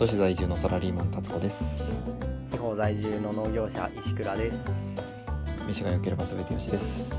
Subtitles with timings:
[0.00, 1.98] 都市在住のサラリーマン達子です。
[2.50, 4.58] 地方在住の農業者石倉です。
[5.68, 7.12] 飯が良ければ全てよしです。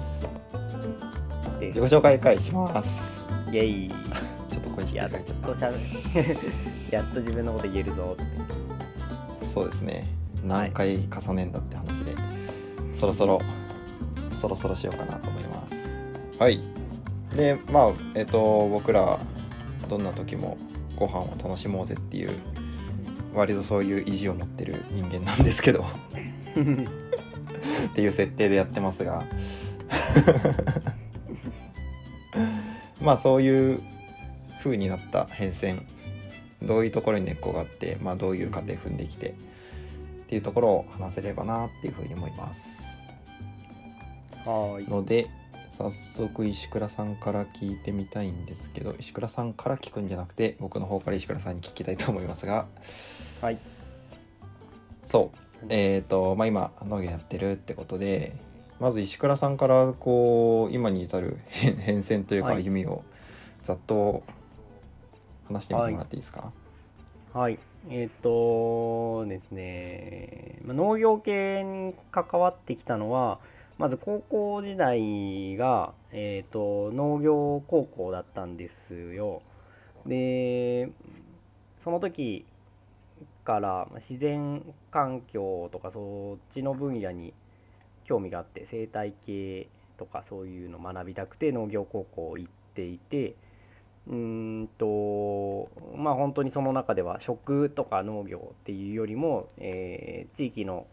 [1.60, 3.24] で自己紹介会します。
[3.52, 3.90] イエイ。
[4.50, 5.72] ちょっと声低やっく書いちゃっとしゃ
[6.90, 8.18] やっと自分のこと言えるぞ
[9.40, 10.08] たそうですね。
[10.44, 12.16] 何回重ねんだって話で、
[12.96, 13.40] そろそろ
[14.34, 15.88] そろそろしようかなと思います。
[16.40, 16.60] はい。
[17.36, 19.20] でまあえっ、と僕ら
[19.88, 20.58] どんな時も
[20.96, 22.32] ご飯を楽しもうぜっていう
[23.34, 25.84] 割とそういう意地を持ってる人間なんですけど。
[25.84, 25.86] っ
[27.94, 29.24] ていう設定でやってますが。
[33.02, 33.82] まあそういう
[34.64, 35.82] 風になった変遷。
[36.62, 39.34] どういうところに根っこがあって、まあ、どういう過程踏んできてっ
[40.28, 42.84] ていうところを話せればなっていう風に思います。
[44.46, 44.88] はーい。
[44.88, 45.28] ので
[45.72, 52.68] 早速石倉さんから聞いてみたいんですけど石倉さんから聞くんじゃなくて僕の方から石倉さんに聞きたいと思いますが。
[53.42, 53.58] はい。
[55.08, 55.66] そう。
[55.70, 58.34] えっ、とまあ今農業やってるってことで
[58.82, 62.64] まず石倉さんからこう今に至る変 変遷というかはい。
[62.64, 63.06] 歩みを
[63.62, 64.24] ざっと
[65.48, 66.52] 話してみてもらっていいですか、
[67.34, 67.58] はい。
[67.90, 70.60] えっ、とですね。
[70.66, 73.40] まあ農業系に関わってきたのは
[73.82, 79.42] まず高校時代が、えー、と農業高校だったんですよ。
[80.06, 80.92] で
[81.84, 82.46] その時
[83.44, 87.34] から自然環境とかそっちの分野に
[88.06, 93.34] 興味があって生態系とかそういうの学びたくて農業高校行っていて
[94.08, 100.86] うんとまあ本当にその中では食とか農業っていうよりも、えー地域の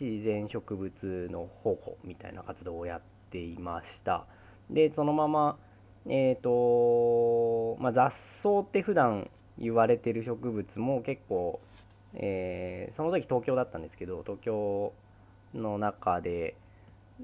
[0.00, 4.26] 自然植物の保護みたいな活動をやっていました。
[4.70, 5.58] でそのまま
[6.06, 11.60] えっ、とまあ雑草って普段言われてる植物も結構、
[12.14, 14.92] えーその時東京だったんですけど東京
[15.54, 16.54] の中で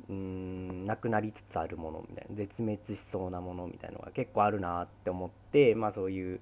[0.08, 6.40] うんなくなりつつあるものみたいな絶滅しそうなものみたいなのが結構あるなって思ってまあそういう、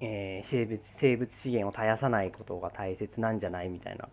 [0.00, 4.08] えー生物生物資源を絶やさないことが大切なんじゃないみたいな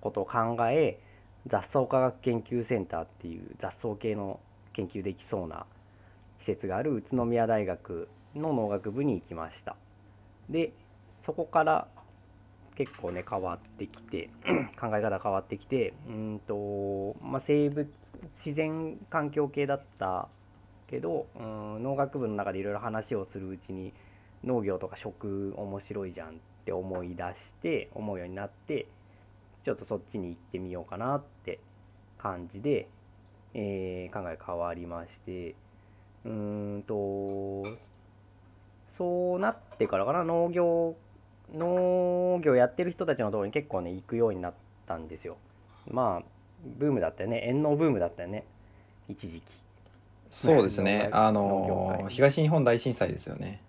[0.00, 0.98] ことを考え
[1.46, 4.40] 雑草科学研究センターっていう雑草系の
[4.72, 5.66] 研究できそうな
[6.40, 9.76] 施設がある宇都宮大学の農学部に行きました。
[10.48, 10.72] で
[11.24, 11.88] そこから
[12.76, 14.30] 結構ね変わってきて
[14.78, 17.88] 考え方変わってきてうんと、まあ、生物
[18.44, 20.28] 自然環境系だった
[20.88, 23.92] けどうん農学部の中でいろいろ話をするうちに
[24.44, 26.32] 農業とか食面白いじゃんっ
[26.64, 28.86] て思い出して思うようになって
[29.66, 31.58] ちょっとそっちに行ってみようかなって
[32.18, 32.86] 感じで、
[33.52, 35.56] えー考え変わりまして。
[36.24, 37.76] うーんと
[38.96, 40.22] そうなってからかな。
[40.22, 40.94] 農業
[41.52, 44.54] 農業やってる人たちのところに結構ね行くようになっ
[44.86, 45.36] たんですよ。
[45.90, 46.26] まあ
[46.78, 47.42] ブームだったよね。
[47.48, 48.44] 遠農ブームだったよね。
[49.08, 49.42] 一時期。
[50.30, 51.08] そうですね。
[51.10, 52.08] あの界。
[52.08, 53.60] 東日本大震災ですよね。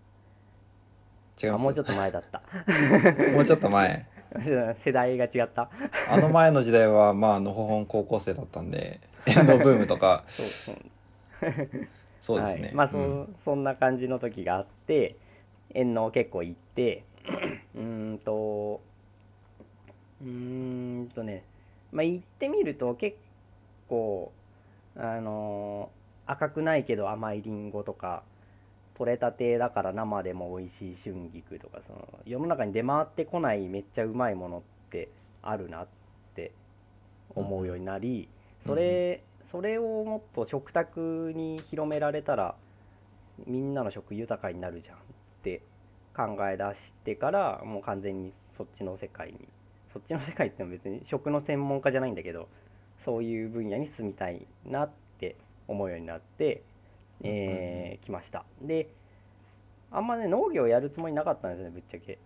[1.41, 1.62] 違います？
[1.62, 2.41] あもうちょっと前だった。
[3.34, 4.06] もうちょっと前
[4.86, 5.70] 世代が違った。
[6.09, 10.24] あの前の時代はまあのほほん高校生だったんで エンドブームとか。
[12.20, 13.36] そうですね、はい、まあそ,、うん。
[13.46, 15.16] そんな感じの時があって
[15.74, 17.03] 遠農結構行って
[17.75, 18.81] うーんと
[20.22, 21.44] うーんとね
[21.92, 23.18] まあ行ってみると結
[23.88, 24.31] 構
[24.96, 25.90] あの
[26.25, 28.24] 赤くないけど甘いりんごとか
[28.97, 35.09] 取れたてだから生でも美味しい春菊とかその世の中に出回ってこないめっちゃうまいものって
[35.44, 35.88] あるなっ
[36.35, 36.52] て
[37.36, 38.28] 思うようになり、
[38.66, 39.22] それ
[39.52, 42.56] それをもっと食卓に広められたら
[43.46, 45.00] みんなの食豊かになるじゃんっ
[45.44, 45.62] て
[46.16, 46.75] 考え出し
[47.06, 49.47] てからもう完全にそっちの世界に
[49.94, 52.47] そっちの世界ってのは別に食の専門家じゃないんだけど
[53.06, 55.36] そういう分野に住みたいなって
[55.68, 56.63] 思うようになって、
[57.24, 58.46] えー来ました。
[58.62, 58.90] で
[59.92, 62.18] あんまね農業やるつもりなかったんですねぶっちゃけ、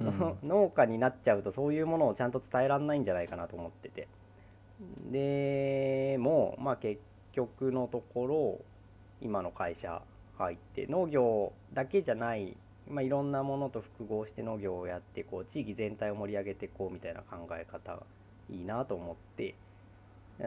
[0.00, 0.38] うん。
[0.48, 4.08] 農家になっちゃうとそういうものをちゃんと伝えられないんじゃないかなと思ってて。
[5.10, 7.00] でもまあ結
[7.32, 8.58] 局のところ
[9.20, 10.02] 今の会社
[10.38, 12.56] 入って農業だけじゃない、
[12.88, 18.02] まあ、いろんなものと複合して農業をやってこう地域全体を盛り上げていこうみたいな考え方が
[18.48, 19.54] いいなと思って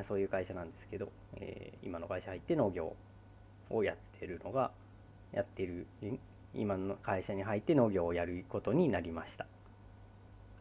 [0.07, 2.95] そういう会社なんですけど、えー今の会社入って農業
[3.69, 4.71] をやってるのが
[5.33, 6.19] やってるん
[6.55, 9.45] 今の会社に入って農業をやることになりました。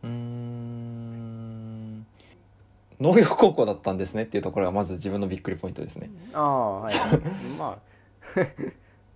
[0.02, 2.06] うーん。
[3.00, 6.10] 農業高校だったんですねっていうところがまず自分のびっくりポイントですね。
[6.32, 6.94] ああはい。
[7.58, 7.78] ま
[8.37, 8.43] あ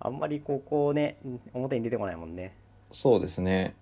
[0.07, 1.17] あんまりここね
[1.55, 2.55] 表に出てこないもんね。
[2.93, 3.75] そうですね。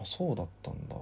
[0.00, 0.96] あそうだったんだ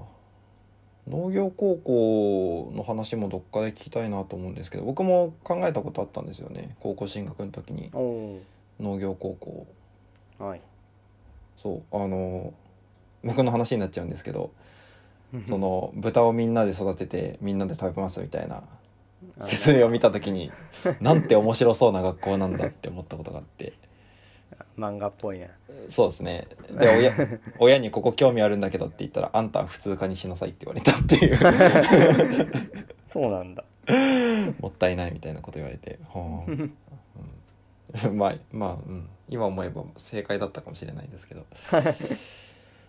[1.09, 6.77] 農業高校の話もどっかで聞きたいなと思うんですけど僕も考えたことあったんですよね。
[6.81, 7.91] 高校進学の時に。
[8.81, 9.67] 農業高校。
[10.39, 10.61] ーはい。
[11.57, 12.55] そうあの
[13.25, 14.51] 僕の話になっちゃうんですけど
[15.45, 18.65] その豚をみんなで育ててみんなで食べますみたいな
[19.39, 20.51] あ説明を見た時に
[21.01, 23.73] なんて面白そうな学校なんだって思ったことがあって
[24.79, 25.47] 漫画っぽいな
[25.89, 26.47] そうですね。
[26.71, 27.15] で親
[27.59, 31.39] 親に「ここ興味あるんだけど」って言ったら「あんたは普通科にしなさい」って言われたっていう。
[33.13, 33.65] そうなんだ。
[34.61, 35.99] もったいないみたいなこと言われて。
[36.09, 41.47] はあ、うん、まあまあ、うん、今思えば正解だったかもしれないですけど。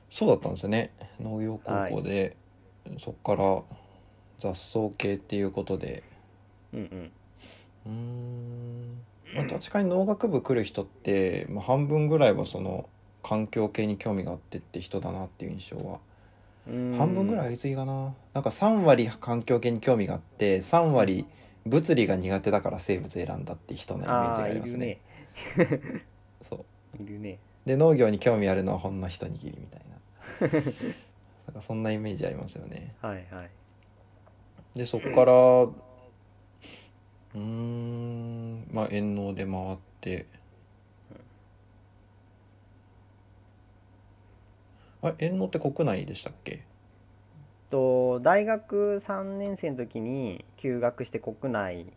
[0.09, 0.91] そうだったんですよね。
[1.19, 2.37] 農業高校で、
[2.99, 3.63] そっから
[4.37, 6.03] 雑草系っていうことで。
[6.71, 7.11] うんうん。
[7.85, 9.01] うーん、
[9.35, 12.89] まあ、確かに農学部来る人って、まあ、半分ぐらいはその
[13.23, 15.99] 環境系に興味があってって人だなっていう印象は。
[16.97, 18.13] 半分ぐらいは言い過ぎかな。
[18.33, 21.25] なんか3割環境系に興味があって3割
[21.65, 24.99] 物理が苦手だから生物選んだって人のイメージがありますね。
[26.41, 26.65] そ
[26.99, 27.03] う。
[27.03, 27.39] いるね。
[27.65, 29.81] で農業に興味あるのはほんの一握りみたい
[30.41, 30.47] な。
[31.47, 32.93] なんかそんなイメージありますよね。
[33.01, 33.49] はいはい。
[34.75, 35.33] でそっから
[37.35, 38.67] うーん。
[38.71, 40.25] まあ遠農で回って。
[45.03, 46.65] あれ遠農って国内でしたっけ？
[47.69, 51.93] と大学3年生の時に休学して国内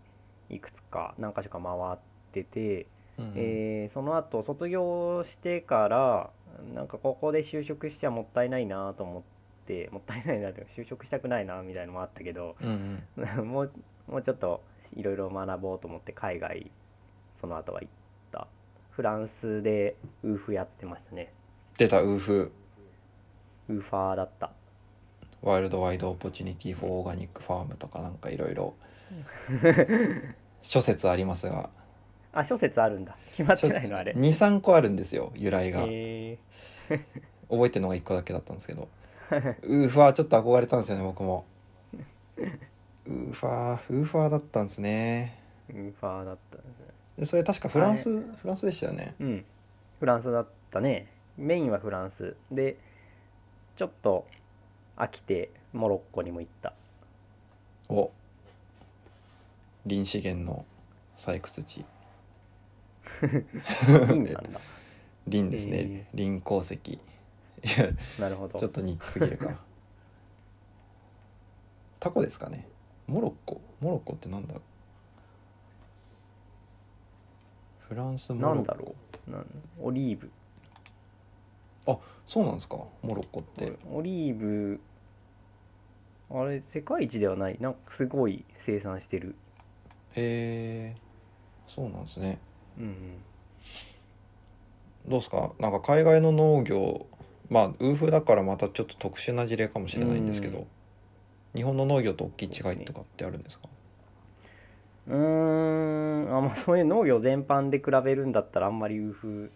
[0.49, 1.99] いくつか何か所か回っ
[2.33, 2.87] てて、
[3.19, 3.27] うん。
[3.35, 6.31] えーその後卒業してから
[6.75, 9.23] なんかここで就職しちゃもったいないなと思っ
[9.67, 13.03] てもったいないなって就職したくないなみたいなのもあったけどうんうん。
[13.47, 13.73] もう
[14.09, 14.63] もうちょっと
[14.97, 16.71] いろいろ学ぼうと思って海外
[17.41, 17.89] その後は行っ
[18.33, 18.49] た。
[18.91, 19.95] フランスで
[20.25, 21.33] ウーフやってましたね。
[21.77, 22.51] 出たウーフ。
[23.69, 24.51] ウーファーだった。
[25.43, 28.75] World Wide Opportunity for Organic Farm とかなんかいろいろ
[30.63, 31.69] 諸説ありますが。
[32.33, 33.17] あ諸説あるんだ。
[33.37, 34.13] 決まってないのあれ。
[34.13, 36.39] 23個あるんですよ由来が、え
[37.51, 38.89] 覚えてるのが1個だけだったんですけど。
[39.63, 41.45] ウーファーちょっと憧れたんですよね僕も
[43.07, 45.39] ウーファーウーファーだったんですね。
[45.71, 46.87] ー、ウーファーだったんですね。
[47.19, 49.15] でそれ確かフランスフランスでしたよね。
[49.21, 49.45] うん。
[50.01, 51.07] フランスだったね。
[51.37, 52.37] メインはフランス。
[52.51, 52.77] で
[53.77, 54.27] ちょっと
[54.97, 56.73] 飽きてモロッコにも行った。
[57.89, 58.11] お。
[59.89, 60.65] 林資源の
[61.17, 61.85] 採掘地。
[63.23, 64.61] インなんだ。
[65.31, 66.75] 林ですね、へ林鉱石。
[66.75, 67.01] い
[67.79, 67.89] や
[68.21, 68.59] なるほど。
[68.61, 69.59] ちょっとニッチすぎるか。
[71.99, 72.69] タコですかね
[73.07, 73.61] モロッコ？
[73.81, 74.55] モロッコってなんだ？
[77.89, 78.57] フランスモロッコ？
[78.57, 78.95] なんだろ
[79.29, 79.31] う？
[79.31, 79.47] なん
[79.81, 80.31] オリーブ。
[82.25, 82.79] そうなんですか？
[83.03, 83.73] モロッコって。
[83.93, 84.81] オリーブ
[86.29, 87.57] あれ世界一ではない。
[87.61, 89.37] なんかすごい生産してる。
[90.17, 91.01] へえ
[91.69, 92.39] そうなんですね。
[92.79, 92.95] うん
[95.09, 95.53] どうですか？
[95.61, 97.07] なんか海外の農業
[97.49, 100.67] まあウーフだからまたちょっと特殊な事例かもしれないんですけど、うん
[101.57, 103.69] 日本の農業と大きい違いとかってあるんですか？
[105.09, 106.37] うーん。
[106.37, 109.51] あまあそういう農業全般で比べるんだったらあんまりウーフ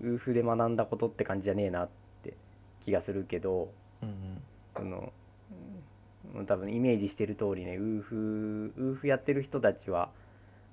[0.00, 1.88] ウーフで学んだことって感じじゃねえなっ
[2.22, 2.34] て
[2.84, 3.70] 気がするけど
[4.02, 4.42] うんうん。
[4.76, 5.12] その
[6.34, 10.10] うん多分イメージしてる通りねウーフウーフやってる人たちは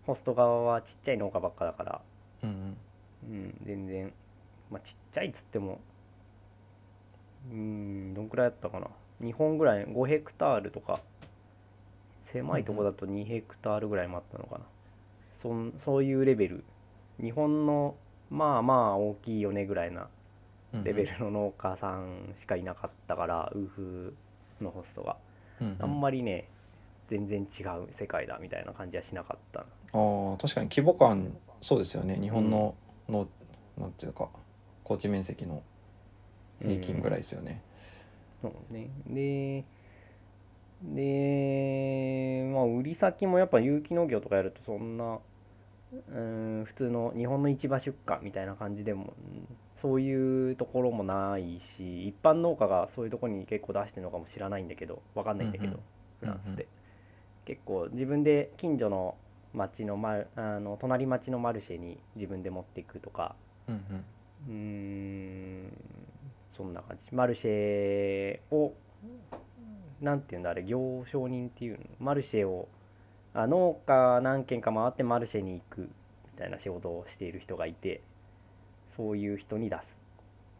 [0.05, 2.01] ホスト側はちっちゃい農家ばっかだから、
[2.43, 2.77] うんうん。
[3.29, 4.13] うん、全然、
[4.71, 5.79] まあ、ちっちゃいっつっても
[7.51, 8.87] うんどんくらいだったかな？
[9.21, 10.99] 2本ぐらい5ヘクタールとか
[12.31, 14.65] 狭いとこだと2ヘクタールぐらいもあったのかな。
[15.41, 16.63] そんそういうレベル。
[17.21, 17.95] 日本の
[18.29, 20.07] まあまあ大きいよねぐらいな
[20.73, 24.15] うんうんレベルの農家さんしかいなかったから、ウーフ
[24.59, 25.17] のホストが。
[25.61, 25.77] うんうん。
[25.79, 26.47] あんまりね
[27.09, 29.59] 全然違う世界だみたいな感じはしなかった。
[29.59, 32.17] なあー確かに規模感そうですよね。
[32.19, 32.75] 日本の、
[33.07, 33.27] の
[33.77, 34.29] なんていうか
[34.83, 35.61] 高地面積の
[36.61, 37.61] 平均ぐらいですよね、
[38.43, 38.89] そうね。
[39.07, 39.63] で
[40.83, 45.19] でまあ売り先もやっぱ有機農業とかやるとそんな
[45.93, 49.47] うん普通の日本の市場出荷みたいな感じでもうん
[49.81, 55.79] そういうところもないし一般農家がそういうところに結構出してるのかもしれないんだけどわかんないんだけど、
[56.19, 56.67] フランスで。
[57.45, 59.15] 結構自分で近所の
[59.53, 63.35] 町の,、ま、あの隣町のマルシェに自分で持っていくとか。
[63.67, 64.05] うんうん。
[64.47, 64.53] うー
[65.67, 66.02] ん
[66.63, 67.13] そんな感じ。
[67.13, 68.73] マルシェを
[70.01, 71.85] なんていうんだあれ行商人っていうの？
[71.99, 72.69] マルシェを
[73.33, 75.87] あ農家何軒か回ってマルシェに行くみ
[76.37, 78.01] たいな仕事をしている人がいて
[78.95, 79.81] そういう人に出す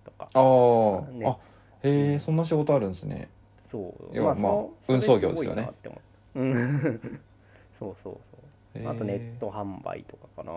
[0.03, 0.27] とか。
[0.33, 1.25] あー、ね。
[1.25, 1.38] あ
[1.83, 3.29] へえそんな仕事あるんですね。
[3.72, 4.10] そう。
[4.12, 5.69] 要はまあそ運送業ですよね。
[5.83, 6.39] そう。
[6.41, 7.22] うん。
[7.79, 10.51] そうそうあとネット販売とかかな。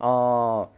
[0.00, 0.68] あー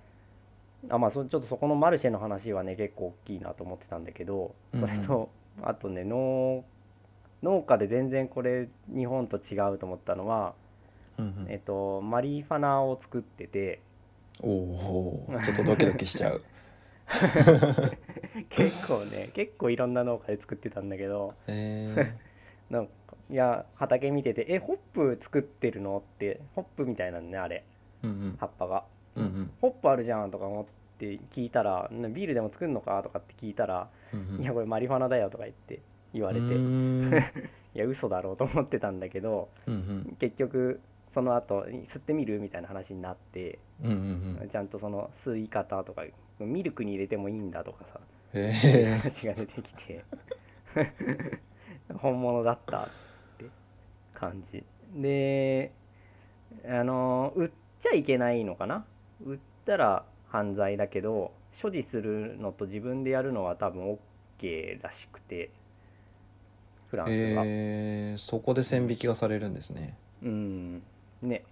[0.88, 5.30] あまあそちょっとそこのマルシェの話はね結構大きいなと思ってたんだけどそれと、
[5.62, 6.64] あとね農
[7.42, 10.54] 農家で全然これ日本と違うと思ったのは、
[11.18, 11.50] うんうん。
[11.50, 13.80] えっと、マリファナを作ってて
[14.40, 15.40] おおー。
[15.42, 16.42] ちょっとドキドキしちゃう。
[18.50, 22.16] 結構ね結構いろんな農家で作ってたんだけどへえ
[22.70, 22.92] なんか
[23.28, 27.64] いや畑見てて「えホップ作ってるの?」ってホップみたいなんねあれ。
[28.02, 28.36] うんうん。
[28.38, 28.84] 葉っぱが
[29.16, 30.64] うんうんホップあるじゃんとか思っ
[30.98, 35.80] て聞いたら「なビールでも作るのか?」とかって聞いたら「うんうんいやこれマリファナだよ」とか言って
[36.12, 36.46] 言われて。
[37.74, 39.76] いや嘘だろうと思ってたんだけどうんう
[40.12, 40.16] ん。
[40.20, 40.78] 結局
[41.14, 42.38] その後吸ってみる？
[42.38, 44.48] みたいな話になってうんうんうん。
[44.50, 46.04] ちゃんとその吸い方とか
[46.38, 48.00] ミルクに入れてもいいんだとかさ
[48.34, 50.04] へえ話が出てきて
[51.96, 52.88] 本物だったっ
[53.38, 53.46] て
[54.14, 54.62] 感じ。
[54.94, 55.72] で
[56.66, 57.50] あの売っ
[57.80, 58.84] ちゃいけないのかな？
[59.24, 63.98] 売ったら犯罪だけど所持するのと自分でやるのは多分
[64.40, 65.50] OK らしくて
[66.88, 69.96] フランスは、えー、そこで線引きがされるんですね。
[70.22, 70.82] うん。
[71.22, 71.42] ね。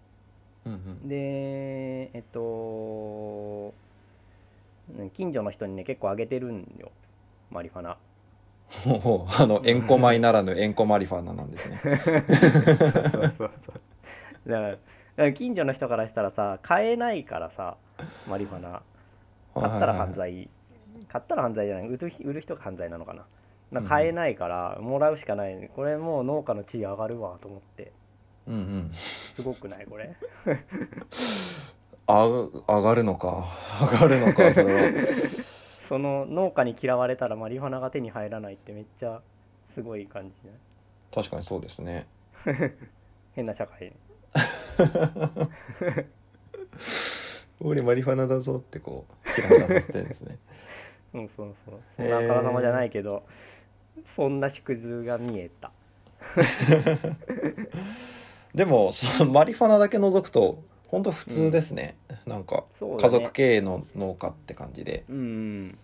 [0.67, 1.09] うんうん。
[1.09, 3.73] でえっと
[4.99, 6.91] うん近所の人にね結構あげてるんよ。
[7.51, 7.97] マリファナ。
[8.85, 11.81] ほうほうあのエンコマイならぬエンコマリファナなんですね。
[11.83, 13.73] そうそうそ
[14.47, 14.49] う。
[14.49, 14.77] だから
[15.37, 17.77] 近所の人からしたらさ買えないからさ
[18.29, 18.83] マリファナ。
[19.55, 20.49] 買ったら犯罪。
[21.09, 21.89] 買ったら犯罪じゃない。
[21.89, 23.27] 売る売る人が犯罪なのかな。
[23.73, 25.71] な買えないからもらうしかない。
[25.75, 27.93] これもう農家の地位上がるわと思って。
[28.47, 28.91] うんうん。
[28.93, 30.15] すごくないこれ？
[32.07, 33.47] あ上がるのか。
[33.81, 35.03] 上がるのかそれは。
[35.89, 39.21] その農家に嫌われたらマリファナが手に入らないってめっちゃ
[39.75, 40.57] すごい感じね
[41.13, 42.07] 確かにそうですね。
[43.35, 43.93] 変な社会
[47.61, 50.39] 俺マリファナだぞってこうひらめかさせてるんですね。
[51.13, 51.81] うんそうそう。
[51.97, 53.25] そんなあからさまじゃないけど
[54.17, 55.71] そんな縮図が見えた。
[58.55, 61.97] でもそのマリファナだけ除くと本当普通ですね、
[62.27, 63.03] なんかそうだね。
[63.03, 65.05] 家族経営の農家って感じで。
[65.09, 65.79] うんうん。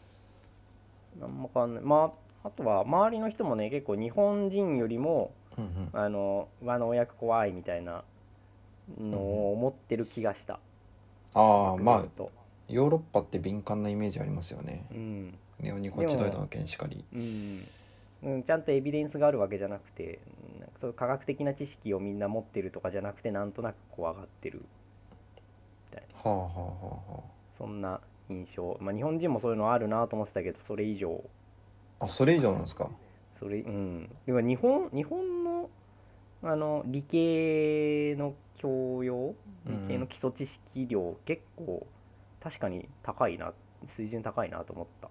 [1.21, 1.85] なんも変わんない。
[1.85, 2.13] ま
[2.43, 5.91] ああとは周りの人もね結構日本人よりもうんうん。
[5.93, 8.03] あの和の親子怖いみたいな
[9.01, 10.61] のを思ってる気がした、
[11.35, 12.05] ああまあ
[12.69, 14.87] ヨーロッパって敏感なイメージありますよね。
[14.91, 15.39] うん。
[15.61, 17.05] ネオニコチドイドの件しかり。
[17.15, 17.67] うん
[18.23, 20.19] うん、ちゃんとエビデンスがあるわけじゃなくて
[20.59, 24.65] なんかそういう科学的な知識をみんな持ってるとかじゃなくてなんとなく怖がってる。
[26.25, 26.53] はあはあは
[27.11, 27.23] あは
[27.59, 31.23] そんな印象、まあ、日本人もそういうのあるなと思ってたけどそれ以上。
[32.01, 32.91] ああそれ以上なんですか？
[33.39, 34.11] それうん。
[34.27, 35.71] でも日本日本の
[36.47, 39.35] あの理系の教養
[39.67, 39.89] うん。
[39.89, 41.87] 理系の基礎知識量、結構
[42.41, 43.53] 確かに高いな
[43.97, 45.09] 水準高いなと思った。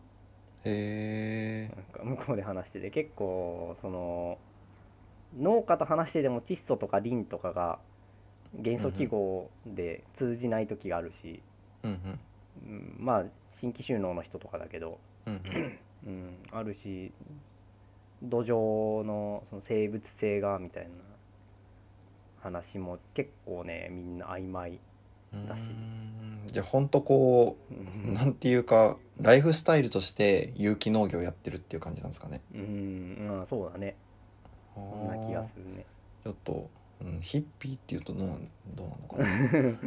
[0.64, 4.40] へえなんか向こうで話してて結構その
[5.38, 7.80] 農家と話してても窒素とかリンとかが
[8.54, 11.42] 元素記号で通じない時があるし、
[11.84, 12.20] うんうん。
[12.68, 13.24] うんまあ
[13.60, 15.80] 新規収納の人とかだけど、うんうん。
[16.08, 17.12] うん、あるし
[18.24, 20.90] 土壌のその生物性がみたいな
[22.46, 24.80] 話も結構ねみんな曖昧、
[25.48, 25.60] だし。
[25.60, 26.44] ん。
[26.46, 28.14] じゃあ本当こううん。
[28.14, 32.42] なんていうかライフスタイルとして有機農業やってるっていう感じなんですかね。
[32.54, 33.96] うん、まあそうだね。
[34.74, 35.86] そそんな気がするね。
[36.24, 36.70] ちょっと、
[37.02, 38.30] うん、ヒッピーっていうとどう
[38.76, 39.80] どうなのかな、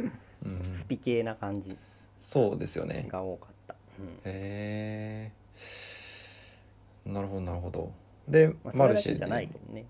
[0.45, 0.77] うん。
[0.79, 1.77] ス、ピ系な感じ。
[2.17, 3.07] そうですよね。
[3.09, 4.05] が多かった、うん。
[4.25, 5.31] へえ
[7.05, 7.91] なるほどなるほど。
[8.27, 9.25] で、まあ、マルシェで。
[9.25, 9.85] ね、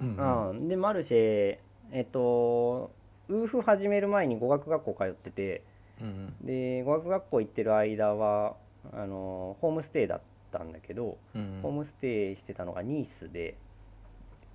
[0.00, 0.50] うんうん。
[0.50, 1.58] うん、でマルシェ
[1.90, 2.90] えっと
[3.28, 5.62] ウーフ始める前に語学学校通ってて
[6.00, 8.56] うんで語学学校行ってる間は
[8.92, 10.20] あのホームステイだっ
[10.52, 13.56] たんだけど、うんホームステイしてたのがニースで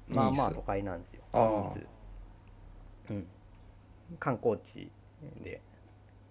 [0.09, 1.85] まあまあ都会なんですよニース。
[3.11, 3.27] うん。
[4.19, 4.89] 観光地
[5.43, 5.61] で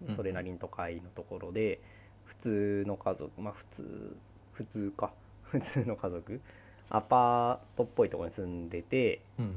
[0.09, 1.81] うんそれなりに都会のところで
[2.25, 4.17] 普通の家族まあ普通
[4.53, 5.13] 普通か。
[5.43, 6.41] 普通の家族。
[6.89, 9.49] アパートっぽいところに住んでてうんう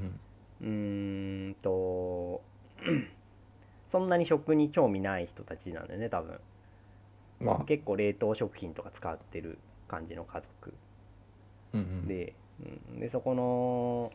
[0.65, 2.41] ーんと
[3.91, 6.39] そんなに食に興味ない人たちなんだよね多分。
[7.41, 7.65] うんまあ。
[7.65, 10.73] 結構冷凍食品とか使ってる感じの家族。
[11.73, 12.07] うんうん。
[12.07, 12.33] で,、
[12.91, 14.11] うん、でそこの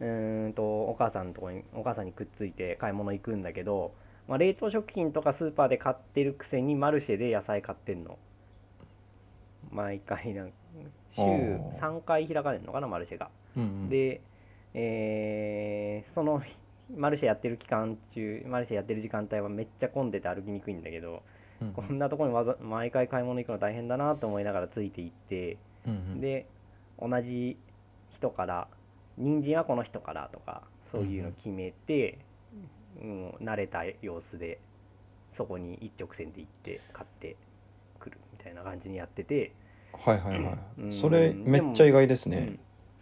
[0.00, 3.92] うーんとお母さんのとこにお母さんにくっついて買い物行くんだけど、
[4.28, 8.18] まあ、冷凍食品とかスーパーで買ってるくせにマルシェで野菜買ってんの。
[9.70, 10.52] 毎回なん
[11.14, 11.80] 週あー。
[11.80, 13.30] 3回開かれるのかなマルシェが。
[13.56, 13.88] うんうん。
[13.90, 14.20] で、
[14.74, 16.42] えーその
[16.96, 21.22] マルシェやってる期間中マルシェやってる時間帯はめっちゃ混んでて歩きにくいんだけど
[21.62, 26.20] うんこんなところにわざ毎回買い物行くの大変だなと思いながらついていってうんうん。
[26.20, 26.46] で
[27.00, 27.56] 同じ
[28.16, 28.68] 人から
[29.16, 32.18] 人参はこの人からとかそういうの決めて、
[33.00, 34.58] うん慣れた様子で
[35.36, 37.36] そこに一直線で行って買って
[38.00, 39.52] くるみたいな感じにやってて、
[39.92, 40.88] はいはいはうん。
[40.88, 42.36] いそれめっちゃ意外ですね。
[42.38, 42.60] うん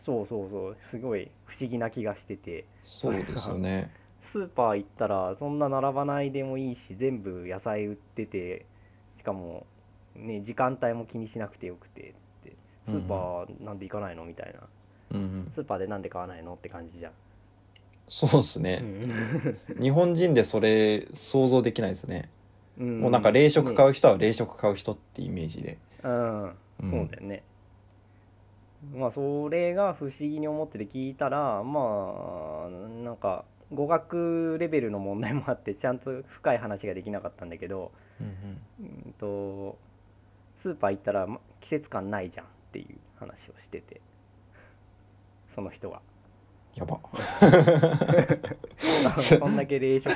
[0.09, 2.65] そうそうそうすごい不思議な気がしてて。
[2.83, 3.91] そうですよね。
[4.33, 8.65] スーパー行ったらそんな並ばないでもいいし全部野菜売ってて
[9.19, 9.67] しかも、
[10.15, 12.53] ね、時間帯も気にしなくてよくてって。
[12.87, 14.61] スーパーなんで行かないのみたいな。
[15.13, 15.53] うんうん。
[15.55, 17.13] スーパーでなんで買わないのって感じじゃん、
[18.09, 18.83] そうですね。
[19.79, 22.31] 日本人でそれ想像できないですね。
[22.79, 23.01] うん。
[23.01, 25.77] もうなんか冷食買う、う人は冷食買う人ってイメージで。
[26.03, 26.53] うん、うん。
[26.91, 27.43] そうだよね
[28.95, 32.71] まあそれが不思議に思ってて聞いたらまあ
[33.05, 39.15] なんか語学レベルの問題もあってちゃんと深い話ができなかったんだけどうんうん。
[39.19, 39.79] と
[40.63, 44.01] スーパー行ったらま季節感ないじゃんっていう話をしてて
[45.55, 46.01] その人が
[46.79, 47.01] やば。
[49.21, 50.11] そんだけ冷食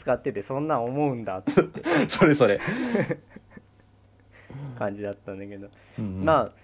[0.00, 1.52] 使っててそんなん思うんだって。
[2.08, 2.60] それそれ。
[4.78, 5.68] 感じだったんだけど、
[5.98, 6.24] うんうん。
[6.24, 6.63] まあ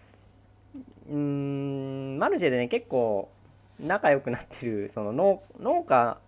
[1.08, 2.18] うーん。
[2.18, 3.30] マルシェでね結構
[3.78, 4.90] 仲良くなってる。
[4.94, 6.18] その農農家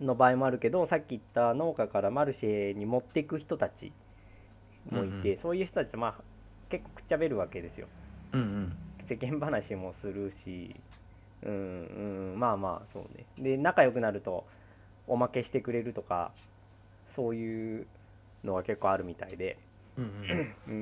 [0.00, 3.92] の場合もあるけどさっき言った農家からマルシェに持っていく人たち
[4.90, 6.14] もいて、うんそういう人たちとまあ
[6.70, 7.86] 結構くっちゃべるわけですよ。
[8.32, 8.76] うんうん。
[9.08, 10.74] 世間話もするし。
[11.42, 12.38] うんうん。
[12.38, 13.24] まあまあそうね。
[13.38, 14.44] で仲良くなると
[15.06, 16.32] おまけしてくれるとか
[17.16, 17.86] そういう
[18.44, 19.58] のが結構あるみたいで
[20.00, 20.72] うんうんうー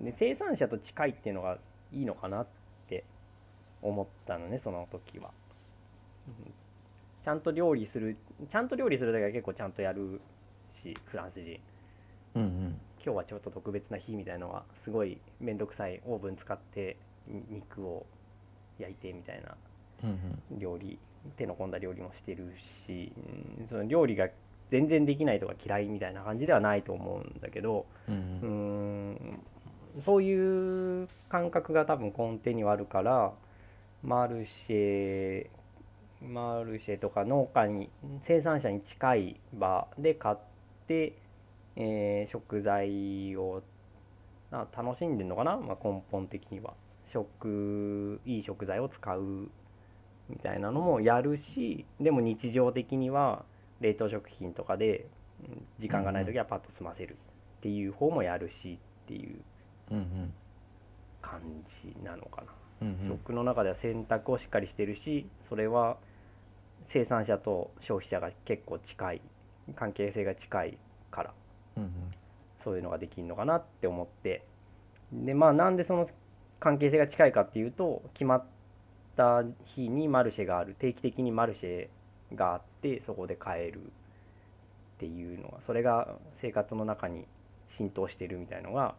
[0.00, 0.04] ん。
[0.04, 1.58] で生産者と近いっていうのが
[1.92, 2.46] いいのかなっ
[2.88, 3.04] て
[3.82, 5.30] 思ったのねその時は、
[6.28, 6.54] うん。
[7.24, 8.18] ちゃんと料理する
[8.50, 10.20] ちゃんと料理するだけは結構ちゃんとやる
[10.82, 11.58] しフランス人。
[12.34, 12.80] うんうん。
[13.04, 18.06] 今日はちょっと特別な日みたいのはすごい面倒くさいオーブン使ってに肉を
[18.78, 19.56] 焼いてみたいな。
[20.04, 20.58] うん。
[20.58, 20.98] 料理
[21.38, 22.52] 手の込んだ料理もしてる
[22.86, 23.12] し、
[23.60, 23.68] うん。
[23.68, 24.28] その料理が
[24.74, 28.46] 全然できないとか嫌いみたいな感じではないと思うんだけどうんう
[30.00, 30.02] ん。
[30.04, 33.32] そういう感覚が多分根底にはあるから
[34.02, 35.46] マルシェ
[36.20, 37.88] マルシェとか農家に
[38.26, 40.36] 生産者に近い場で買っ
[40.88, 41.12] て、
[41.76, 43.62] えー食材を
[44.50, 46.74] あ楽しんでるのかな、まあ、根本的には。
[47.12, 49.48] 食いい食材を使う
[50.28, 53.44] みたいなのもやるしでも日常的には
[53.80, 55.06] 冷凍食品とかで
[55.48, 57.16] うん時間がない時はパッと済ませる
[57.58, 59.40] っていう方もやるしっていう
[61.20, 61.40] 感
[61.82, 63.08] じなのかな、うんうん。
[63.08, 65.96] 食の中では選択をしっかりしてるしそれは
[66.92, 69.22] 生産者と消費者が結構近い
[69.76, 70.78] 関係性が近い
[71.10, 71.34] から
[71.76, 71.90] うん
[72.62, 74.44] そういうのができるのかなって思って。
[75.12, 76.08] でまあなんでその
[76.60, 78.44] 関係性が近いかっていうと決まっ
[79.16, 79.42] た
[79.76, 81.88] 日にマルシェがある定期的にマルシェ
[82.36, 83.86] があってそこで買えるっ
[84.98, 87.24] ていうのがそれが生活の中に
[87.76, 88.94] 浸透してるみたいのが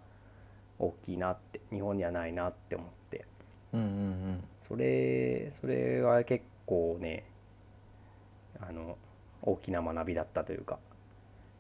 [0.80, 3.26] 大きいなって日本にはないなって思って。
[3.74, 4.44] うんうんうん。
[4.68, 7.24] それそれは結構ね
[8.60, 8.98] あの
[9.42, 10.80] 大きな学びだったというか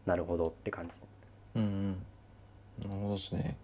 [0.05, 0.91] なるほどって感じ。
[1.55, 1.91] うんうん。
[2.89, 3.57] なるほどですね。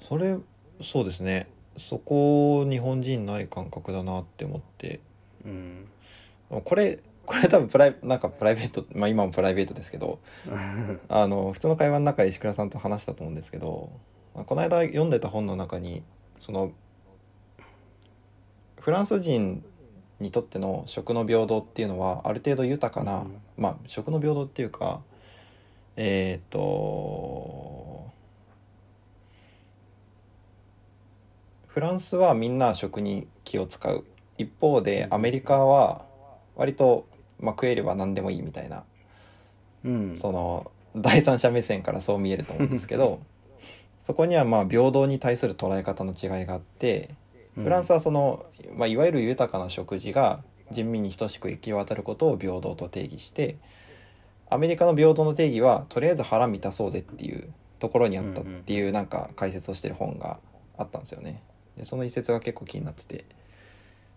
[0.00, 0.38] それ
[0.80, 1.46] そうですね。
[1.76, 5.00] そこ日本人ない感覚だなって思って。
[5.44, 5.88] うん
[6.60, 10.18] これこれ多分プライなんかプライベートまあ今もプライベートですけど
[11.08, 13.90] あの普通の会話の中で石倉さんと話したと思うんですけど
[14.34, 16.02] まあこの間読んでた本の中に
[16.40, 16.72] その
[18.80, 19.64] フランス人
[20.18, 23.36] にとっての食の平等っていうのはある程度豊かな、うん。
[23.56, 25.00] まあ食の平等っていうか
[25.96, 28.10] えっ、と
[31.66, 34.04] フランスはみんな食に気を使う。
[34.38, 36.04] 一方でアメリカは
[36.56, 37.06] 割と、
[37.40, 38.84] まあ、食えれば何でもいいみたいな
[39.84, 40.16] うん。
[40.16, 43.20] その第三者目線からそう見えると思うんですけど
[44.00, 47.14] そこにはまあ平等に対する捉え方の違いがあって
[47.54, 53.56] フランスはその、まあ、いわゆる豊かな食事が人民に等しく行き渡ることを平等と定義して
[54.50, 60.38] アメリカの平等の定義はとりあえず腹満たそうぜっていうところにあったっていうなんか解説をしてる本が
[60.76, 61.42] あったんですよね。
[61.76, 63.24] でその一節が結構気になってて、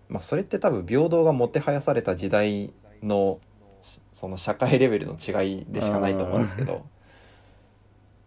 [0.09, 3.39] まあ、それって多分平等がもてはやされた時代の
[3.81, 6.85] しその社会レベルの違いでしかないと思うんですけど。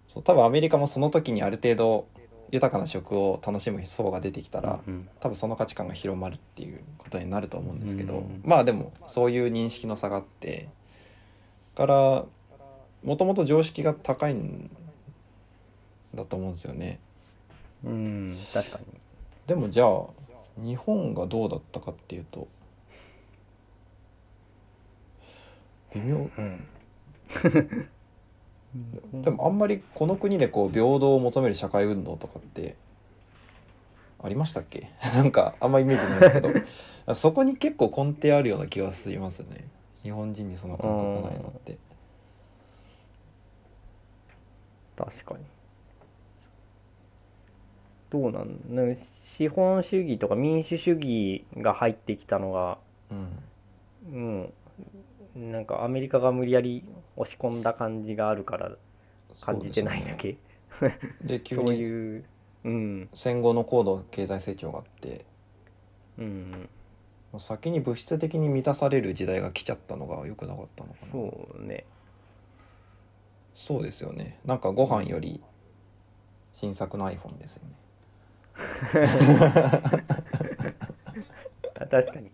[0.09, 2.09] そう多分アメリカもその時にある程度
[2.51, 10.69] 豊かな食を楽しむ層が出てきたら、うん多分その価値観が広まるっていうことになると思うんですけど、うんまあでもそういう認識の差があって
[11.77, 12.25] から
[13.05, 14.71] もともと常識が高いん
[16.15, 17.01] だと思うんですよね。
[17.85, 17.95] うん、う
[18.33, 18.87] ん確かに。
[19.47, 20.07] でもじゃあ
[20.63, 22.49] 日本がどうだったかっていうと
[25.95, 26.17] 微妙。
[26.17, 26.67] うん。
[29.23, 32.77] でもあんまりこの国でこう平等を求める社会運動とかって
[34.23, 34.91] ありましたっけ？
[35.15, 36.51] なんかあんまイメージないですけど。
[37.17, 39.67] そこに結構根底あるような気がしますよね。
[40.03, 41.79] 日本人にその感覚ないのって。
[44.97, 45.45] 確かに。
[48.11, 48.59] どうなん？
[48.69, 49.07] ね
[49.39, 52.79] 資本主義とか民主主義が入ってきたのが
[53.11, 54.53] うん
[55.37, 56.85] うんなんかアメリカが無理やり
[57.17, 58.73] 押し込んだ感じがあるから
[59.41, 60.33] 感じてないだけ。
[60.33, 60.39] で
[60.79, 60.99] すね。
[61.23, 62.25] で急にいう
[62.65, 63.09] うん。
[63.15, 65.25] 戦後の高度経済成長があって
[66.19, 66.69] うん
[67.39, 71.13] 先に物質的に満たされる時代が来ちゃったのが良くなかったのかな。
[71.13, 71.85] そうね。
[73.55, 74.41] そうですよね。
[74.45, 75.41] なんかご飯より
[76.55, 77.75] 新作の iPhone ですよね。
[77.75, 77.88] あ
[81.91, 82.31] 確かに。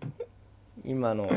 [0.84, 1.28] 今の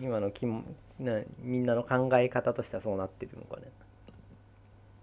[0.00, 0.64] 今のきも
[0.98, 3.64] なみんなの考え方としてはそうなってるのかね。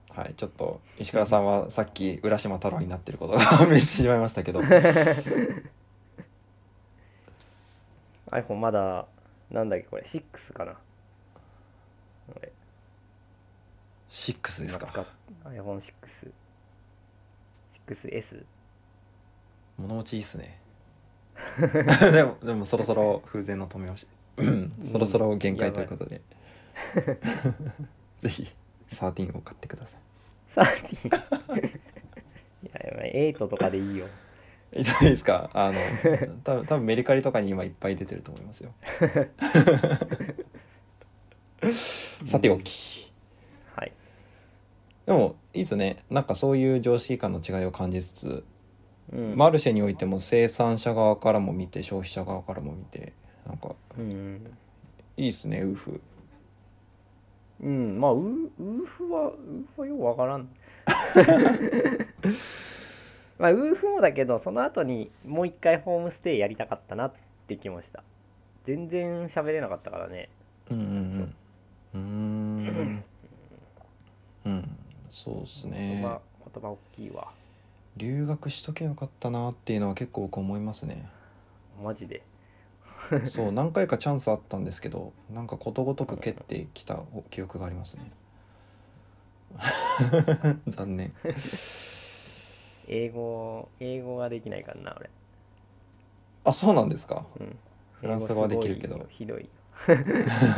[0.09, 4.61] はいちょっと石倉さんはさっき浦島太郎になってることが判明してしまいましたけど。
[8.31, 9.07] iPhone まだ
[9.49, 10.73] なんだっけこれ6かな。
[10.73, 10.79] こ
[12.41, 12.51] れ。
[14.09, 14.87] 6ですか。
[14.93, 15.05] 今使っ
[15.45, 15.81] iPhone6
[17.87, 18.45] 6S
[19.79, 20.59] 物持ちいいっすね。
[22.11, 24.07] でもでもそろそろ風前の止めをし
[24.83, 26.21] そろそろ限界ということで、
[28.19, 28.47] ぜひ
[28.89, 29.97] 13を買ってくださ
[30.55, 31.69] 13い
[32.73, 34.07] やまあ8とかでいいよ。
[34.75, 35.49] いいじゃないですか。
[35.53, 35.79] あの
[36.43, 38.73] 多分多分メリカリとかに今いっぱい出てると思いますよ。
[42.25, 43.11] さておき。
[43.75, 43.91] はい。
[45.05, 46.03] でもいいですね。
[46.09, 48.43] なんかそういう常識感の違いを感じつつ
[49.11, 49.35] うん。
[49.35, 53.13] マルシェにおいても生産者側からも見て消費者側からも見て
[53.45, 54.41] なんかうん。
[55.17, 56.01] いいっすねウーフ。
[57.61, 60.49] うん、まあウーウーフはウーフはよくわからん。
[63.37, 67.13] まあウーフもだけどその後にもう一回ホームステイやりたかったなっ
[67.47, 68.03] て気もした。
[68.65, 70.29] 全然喋れなかったからね。
[70.69, 71.35] うんうんうん。
[71.93, 73.03] うーん。
[74.45, 74.77] うん。
[75.09, 76.21] そうっす言ね葉
[76.53, 77.33] 言葉大きいわ
[77.99, 81.07] 留学しとけばよかったなっていうのは結構僕思いますね。
[81.83, 82.21] マジで？
[83.25, 88.11] そう 何回かチャンスあったんですけどなんかことごとく蹴ってきた記憶がありますね。
[90.67, 91.13] 残念。
[92.87, 95.09] 英語英語ができないからな俺。
[96.45, 97.25] あそうなんですか？
[97.39, 97.57] うん。
[97.99, 99.05] フランス語はできるけど。
[99.09, 99.49] ひどい。
[99.73, 99.93] フ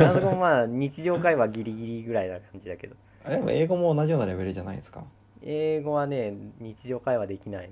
[0.04, 2.96] ランス語もまあ日常会話ギリギリぐらいな感じだけど。
[3.26, 5.06] あでも英語も同じようなレベルじゃないですか？
[5.44, 7.70] 英語はね日常会話できない。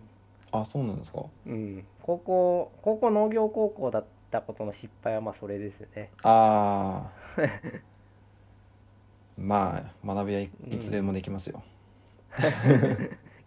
[0.51, 1.25] あそうなんですか？
[1.45, 6.09] うん、高校高校農業高校だったことの失敗はまあそれですよね。
[6.23, 7.41] ああ
[9.37, 11.63] まあ学びはいいつでもできますよ、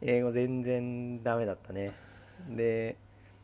[0.01, 1.93] 英語全然ダメだったね。
[2.49, 2.97] で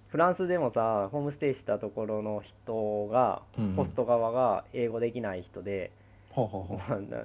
[0.08, 3.74] フランスでもさホームステイしたところの人がうんうん。
[3.74, 5.90] ホスト側が英語できない人で、
[6.30, 6.78] ほうほうほ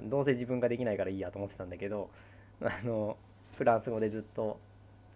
[0.09, 2.09] どうせ自分ができないからいいやと思ってたんだけど
[2.61, 3.15] あの
[3.57, 4.59] フランス語でずっと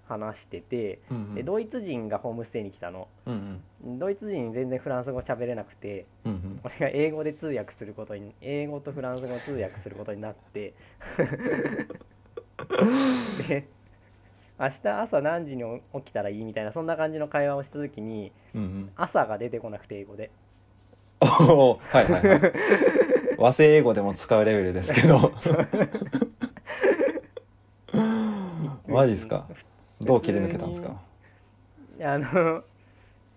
[0.07, 1.35] 話しててうんうん。
[1.35, 3.07] でドイツ人がホームステイに来たの。
[3.25, 3.99] うんうん。
[3.99, 6.59] ドイツ人全然フランス語喋れなくてうんうん。
[6.63, 10.73] 俺が英語で通訳することに英語とフランス語を通訳することになって。
[13.47, 13.67] で
[14.59, 18.89] 明日朝何時に起きたらいいみたいなそんな感じの会話をした時にうんうん。
[18.95, 20.31] 朝が出てこなくて英語で。
[21.49, 22.41] おおはいはいはい。
[23.37, 25.31] 和製英語でも使うレベルですけど
[28.97, 29.45] マジっすか？
[30.01, 30.99] どう切り抜けたんですか？
[32.01, 32.63] あの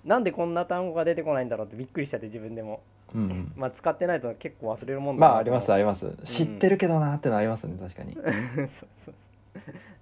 [0.05, 2.81] なんでこんな単語が出てこないんだろうってびっくりしちゃって自分でも。
[3.14, 3.53] うんうん。
[3.57, 6.16] まあ使ってないと結構忘れるもんだなまあありますあります。
[6.25, 8.14] 知ってるけどなーってのありますね確かに。
[8.16, 8.25] そう
[9.05, 9.14] そう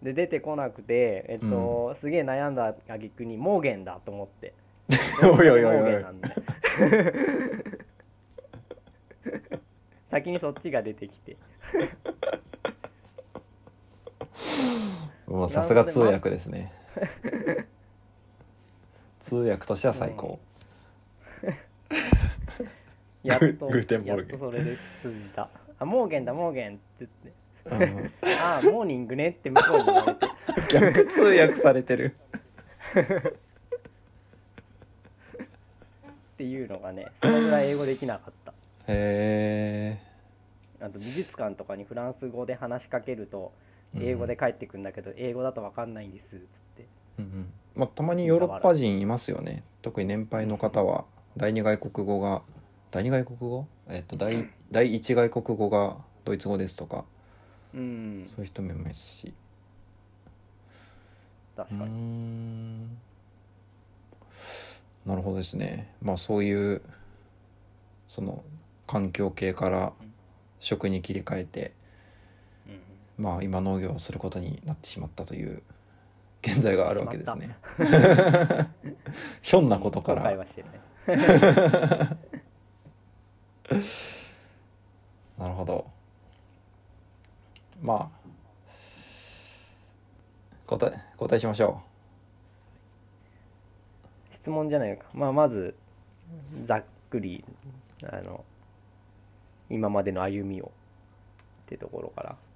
[0.02, 4.52] で出てこなくてえっと、すげえ悩んだ挙句にモーゲンだと思って。
[5.24, 6.04] おいおいおいおい。
[10.10, 11.36] 先にそっちが出てきて
[15.28, 16.72] もうさすが通訳ですね。
[19.20, 20.40] 通訳としては最高、
[23.22, 25.50] やっとグーテンボやルゲンそれで通じた。
[25.78, 27.32] あモーゲンだモーゲンって言って。
[27.66, 28.10] うん、
[28.40, 30.26] ああモーニングねって向こうに言われて。
[30.72, 32.14] 逆通訳されてる。
[36.34, 38.54] っていうのがねそのぐらい英語できなかった。
[38.86, 40.00] へ
[40.80, 46.44] あと美術館とかにフランス語で話しかけるとえ英語で返ってくるんだけど、英語だと分かんないんですっつっ
[46.76, 46.86] て。
[47.18, 47.52] うんうん。
[47.74, 49.62] まあ、たまにヨーロッパ人いますよね。
[49.82, 51.04] 特に年配の方は。
[51.36, 52.42] 第二外国語が
[52.90, 53.66] 第二外国語？
[53.88, 57.04] えっと第第一外国語がドイツ語ですとか。
[57.74, 58.24] うん。
[58.26, 59.32] そういう人もいますし。
[61.56, 62.88] 確かに、ん。
[65.06, 65.94] なるほどですね。
[66.02, 66.82] まあそういう
[68.08, 68.42] その
[68.86, 69.92] 環境系から
[70.60, 71.77] 食に切り替えてうん
[73.18, 75.62] まあ今農業をすることになってしまったという
[76.42, 77.56] 現在があるわけですね。
[79.42, 80.22] ひょんなことから。
[85.36, 85.86] なるほど。
[87.82, 88.18] まあ
[90.66, 91.80] 答え答えしましょ
[94.34, 95.74] 質問じゃないか、まあ、まず
[96.64, 97.44] ざっくり
[98.02, 98.44] あの
[99.70, 100.72] 今までの歩みを
[101.66, 102.30] ってところから。
[102.32, 102.47] う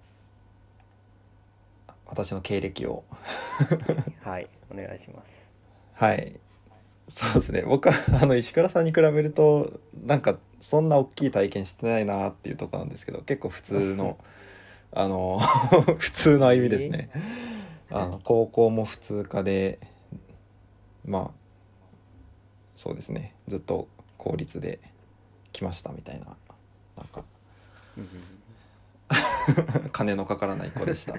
[2.12, 3.04] 私の経歴を。
[4.22, 5.30] はいお願いします。
[5.94, 6.38] はい。
[7.08, 7.62] そうですね。
[7.62, 14.18] 僕はあの石倉さんに比べるとなんかそんな大きい体験してないなっていうところなんですけど結構普通の
[14.92, 15.38] あの
[15.98, 17.08] 普通の歩みですね、
[17.90, 19.78] あの高校も普通科で
[21.06, 21.30] まあ
[22.74, 23.34] そうですね。
[23.48, 24.80] ずっと公立で
[25.52, 26.26] 来ましたみたいな
[26.98, 27.24] なんか。
[27.96, 28.08] うん
[29.92, 31.12] 金のかからない子でした。
[31.12, 31.18] と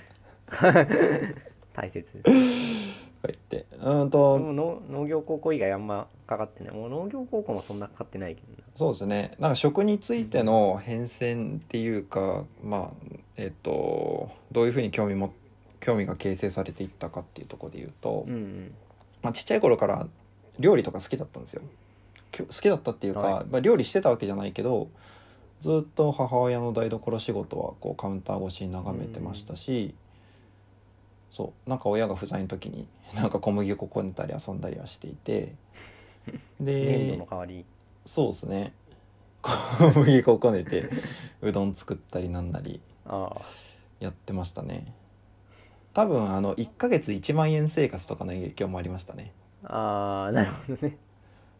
[1.74, 3.66] 大切言って。
[3.78, 6.74] うーんと農農業高校以外あんまかかってない。
[6.74, 8.64] もう農業高校もそんなかかってないけどな。
[8.76, 9.32] そうですね。
[9.40, 15.34] なんか食についての変遷っていうかまあえっとどういうふうに興味も
[15.80, 18.72] 興味が形成されていったかっていうところで言うと、うんうん。
[19.22, 20.08] まあ、ちっちゃい頃から
[20.60, 21.62] 料理とか好きだったんですよ。
[22.32, 23.46] きょ好きだったっていうか、はい。
[23.50, 24.88] まあ、料理してたわけじゃないけど
[25.62, 29.96] ずっと母親の台所仕事はこうカウンター越しに眺めてましたし、
[31.34, 31.70] そう。
[31.70, 35.56] なんか親が不在の時に なんか小麦粉こねたり遊んだりはしていて
[36.60, 37.66] 粘で土の代わり
[38.06, 38.74] そうですね。
[39.42, 40.88] 小麦粉こねて
[41.42, 42.82] うどん作ったりなんなり
[44.00, 44.94] やってましたね。
[45.96, 49.32] 多分あの1ヶ月1万円生活とかの影響もありましたね。
[49.64, 50.98] ああなるほどね。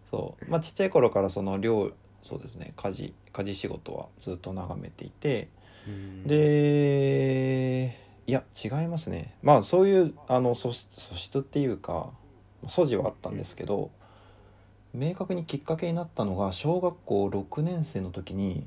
[0.06, 0.52] そう。
[0.52, 2.74] まあちっちゃい頃からその料そうですね。
[2.76, 5.50] 家事家事仕事はずっと眺めていて
[5.88, 6.28] うん。
[6.28, 9.36] でいや違いますね。
[9.42, 12.10] まあそういうあの素質素質っていうか
[12.68, 13.92] 素地はあったんですけど
[14.94, 18.66] 明確にきっかけになったのが小学校6年生の時に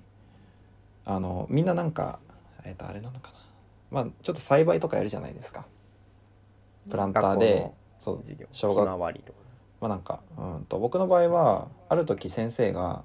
[1.05, 2.19] あのみんななんか
[2.65, 3.39] えっ、とあれなのかな。
[3.91, 5.67] まあちょっと栽培とかやるじゃないですか。
[6.91, 8.87] プランターでそう小学ひ
[9.81, 13.05] まあなんかうんと僕の場合はある時先生が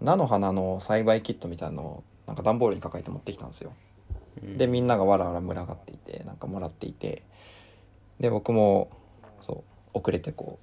[0.00, 3.72] 菜の花の栽培キットみたいなのをなんか段ボールに抱えて持ってきたんですよ
[4.42, 7.22] でみんながわらわら群がっていてなんかもらっていて
[8.20, 8.90] で僕も
[9.40, 10.58] そう遅れてこ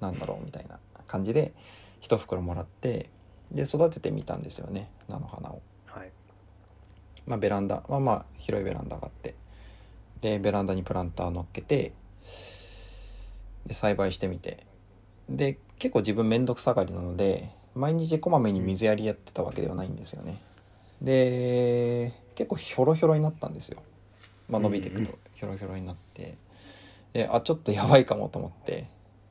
[0.00, 1.52] うなんだろうみたいな感じで
[2.00, 3.10] 一袋もらって
[3.50, 5.60] で育ててみたんですよね菜の花を。
[5.86, 6.10] はい
[7.26, 9.34] まあ、ベランダまあまあ広いベランダがあって
[10.20, 11.92] でベランダにプランター乗っけて
[13.66, 14.66] で栽培してみて
[15.28, 20.40] で結構自分面倒くさがりなので毎日こまめに水やりやってたわけではないんですよね
[21.00, 23.82] で結構ひょろひょろになったんですよ。
[24.48, 25.18] まあ伸びていくと。
[25.34, 26.38] ひょろひょろになって。
[27.12, 28.86] であちょっとやばいかもと思って。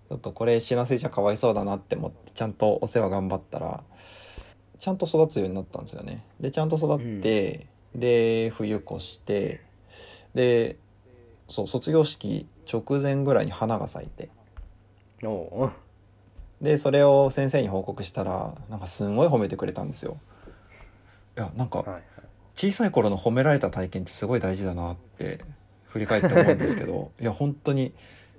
[0.10, 3.84] ちょっとこれ死なせちゃかわいそうだなって思ってちゃんとお世話頑張ったら
[4.78, 6.24] ちゃんと育つようになったんですよね。
[6.40, 9.62] でちゃんと育って、で冬越して
[10.36, 10.78] で
[11.48, 14.30] そう卒業式直前ぐらいに花が咲いて。
[16.62, 20.20] でそれを先生に報告したらなんかすんごい褒めてくれたんですよ。
[21.38, 22.04] いやなんかはいはい
[22.60, 25.40] 小さい頃の褒められた体験ってすごい大事だなって
[25.88, 27.94] 振り返って思うんですけど いや本当に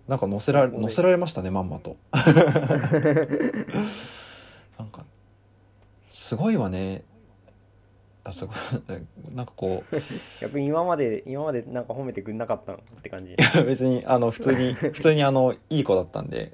[0.09, 1.97] なんか乗せられ乗せられましたねまんまと。
[4.79, 5.07] なんか
[6.11, 7.03] すごいわね。
[8.23, 8.57] あすごい。
[9.35, 9.97] なんかこう
[10.43, 13.33] 逆に今まで今までなんか褒めてくんなかったのって感じ。
[13.33, 16.53] いや別にあの普通に普通にあのいい子だったんで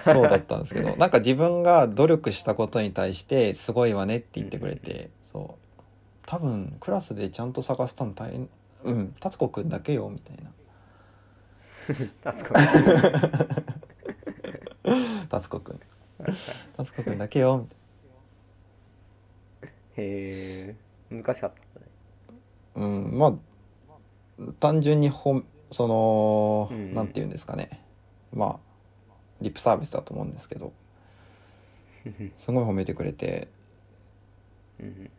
[0.00, 5.08] そうだったんですけどなんか自分が努力したことに対してすごいわねって言ってくれて
[6.28, 8.50] 多分クラスでちゃんと探すたの大変
[8.84, 10.50] うん達子くんだけよみたいな。
[12.22, 12.54] 達子
[15.30, 15.80] 達子くん。
[16.76, 17.78] 達子くんだけよみたい
[20.04, 20.76] へえ
[21.10, 21.86] 難しかったね。
[22.76, 23.32] なうんまあ
[24.60, 26.92] 単純にほんその、うん。
[26.92, 27.80] なんて言うんですかね。
[28.34, 28.58] まあ
[29.40, 30.74] リップサービスだと思うんですけど。
[32.36, 33.48] すごい褒めてくれて。
[34.78, 35.10] うん。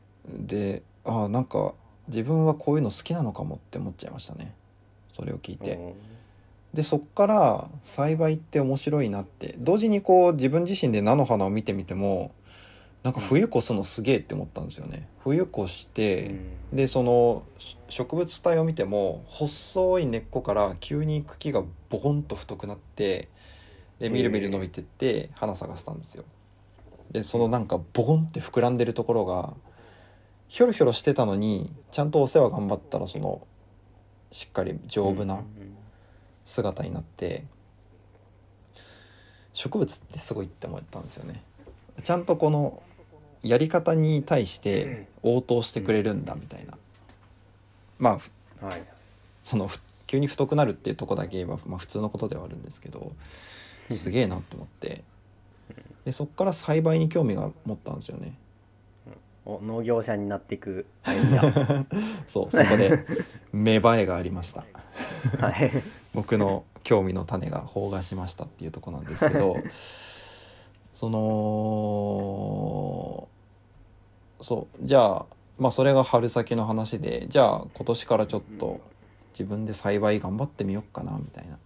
[0.45, 1.73] でああなんか
[2.07, 4.53] 自分はこういうの好きなのかもって思っちゃいましたね。
[5.09, 5.95] それを聞いて。
[6.73, 9.55] でそっから栽培って面白いなって。
[9.57, 12.31] 同時にこう自分自身で菜の花を見てみても
[13.01, 15.07] なんか冬越すのすげえって思ったんですよね。
[15.23, 16.35] 冬越して、
[16.73, 23.29] でそのし植物体を見ても細い根っこから急に茎がボコンと太くなって
[23.99, 26.23] でみるみる伸びてって花咲かせたんですよ。
[27.11, 29.53] でそのなんかボコンって膨らんでるところが
[30.49, 33.47] ひょろひょろしてたのにちゃんとお世話頑張ったらその
[34.31, 35.41] しっかり丈夫な
[36.43, 37.45] 姿になって
[39.53, 41.43] 植物ってすごいって思ったんですよね。
[42.03, 42.81] ちゃんとこの
[43.43, 46.77] やり方に対して応答してくれるんだみたいな。
[47.99, 48.19] ま
[48.61, 48.69] あ
[49.43, 53.11] そのふ急に太くなるっていうとこだけ言えば、まあ、普通のことではあるんですけど
[53.91, 55.03] すげえなって思って。
[56.05, 58.33] でそっから栽培に興味が持ったんですよね。
[58.33, 58.48] お
[59.45, 60.85] 農業者になっていく。
[62.27, 63.05] そうそこで
[63.51, 64.65] 芽生えがありました。
[65.39, 65.71] はい。
[66.13, 69.57] 僕の興味の種が萌芽しましたっていうとこなんですけど
[70.93, 71.19] その
[74.41, 75.25] そうじゃあ
[75.57, 78.79] まあそれが春先の話でじゃあ今年からちょっと
[79.33, 81.57] 自分で栽培頑張ってみようかなみたいな。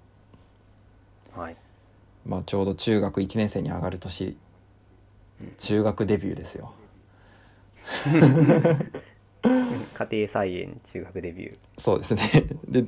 [1.42, 1.56] はい。
[2.26, 4.38] まあちょうど中学1年生に上がる年。
[5.58, 6.74] 中学デビューですよ
[9.94, 12.22] 家庭菜園中学デビュそうですね。
[12.68, 12.86] で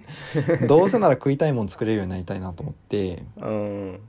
[0.67, 3.23] どうせなら食いたいもん作れるようになりたいなと思って。
[3.37, 3.49] ーう
[3.93, 3.99] ん。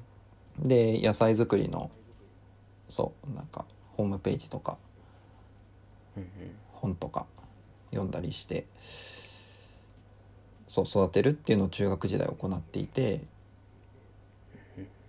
[0.69, 1.91] で野菜作りの
[2.89, 3.65] そうなんか
[3.97, 4.79] ホームページとか
[6.17, 6.29] うん
[6.73, 7.27] 本とか
[7.91, 8.67] 読んだりして
[10.67, 13.21] そう育てるっていうのを中学時代行っていて。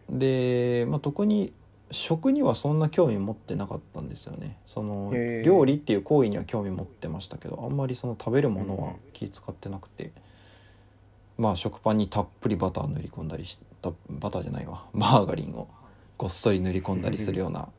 [0.10, 1.52] で、まあ、特に
[1.92, 4.58] 食にはそんな興味持ってなかったんですよね。
[4.66, 5.44] そのへー。
[5.44, 10.12] 料理っていう行為には興味持ってましたけどあんまりその食べるものは気使ってなくて、
[11.38, 14.86] まあ食パンにたっぷりバター塗り込んだりしたバターじゃないわ。
[14.94, 15.68] マーガリンを
[16.18, 17.70] ごっそり塗り込んだりするような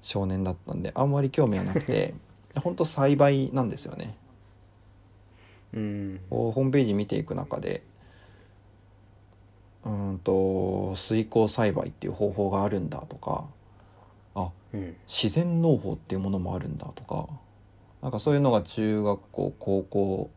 [0.00, 2.14] 少年だったんであんまり興味はなくて。
[2.62, 4.16] 本当栽培なんですよね。
[5.74, 6.20] うん。
[6.30, 7.82] ホームページ見ていく中で
[9.88, 13.46] うーんと水耕栽培っていう方法があるんだとか
[14.34, 14.96] あうん。
[15.06, 17.26] 自然農法っていうものもあるんだとか
[18.02, 20.30] なんかそういうのが中学校高校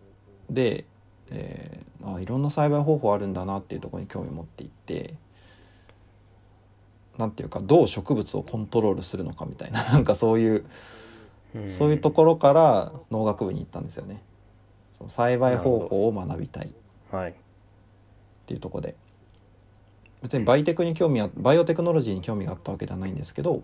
[0.50, 0.86] で、
[1.30, 5.14] えーあいろんな栽培方法あるんだなっていうところに興味を持っていって
[7.16, 10.66] なんていうかどう植物をコントロールするのかみたいな なんかそういう
[11.54, 11.70] うん。
[11.70, 14.24] そういうところから農学部に行ったんですよね。
[14.98, 16.70] その栽培方法を学びたい。
[16.70, 16.72] っ
[17.12, 17.36] はい。
[18.48, 18.96] ていうところで
[20.22, 23.64] 別にバイテクに興味あバイオテクノロジーに興味があったわけではないんですけど、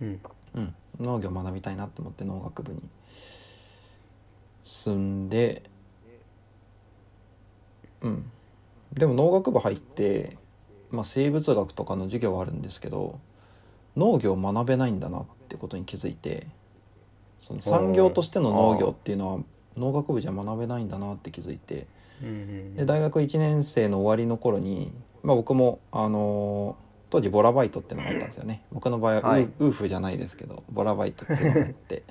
[0.00, 0.20] うん。
[0.54, 2.80] うん、農業を学びたいなと思って農学部に
[4.64, 5.62] 進んで
[8.02, 8.30] うん。
[8.92, 10.36] でも農学部入って、
[10.90, 13.18] まあ、生物学とかの授業はあるんですけど
[13.96, 16.46] 農業を学べないんだなってことに気づいて
[17.40, 19.40] その産業としての農業っていうのは
[19.76, 21.86] 農学部じゃ学べないんだなって気づいて
[22.22, 24.92] うんで大学1年生の終わりの頃に、
[25.24, 28.64] まあ、僕も、あのー当時ボラバイトってのがあったんですよね。
[28.72, 29.44] 僕の場合はウ,、はい。
[29.44, 32.02] ウーフじゃないですけどボラバイトっていうのがあって。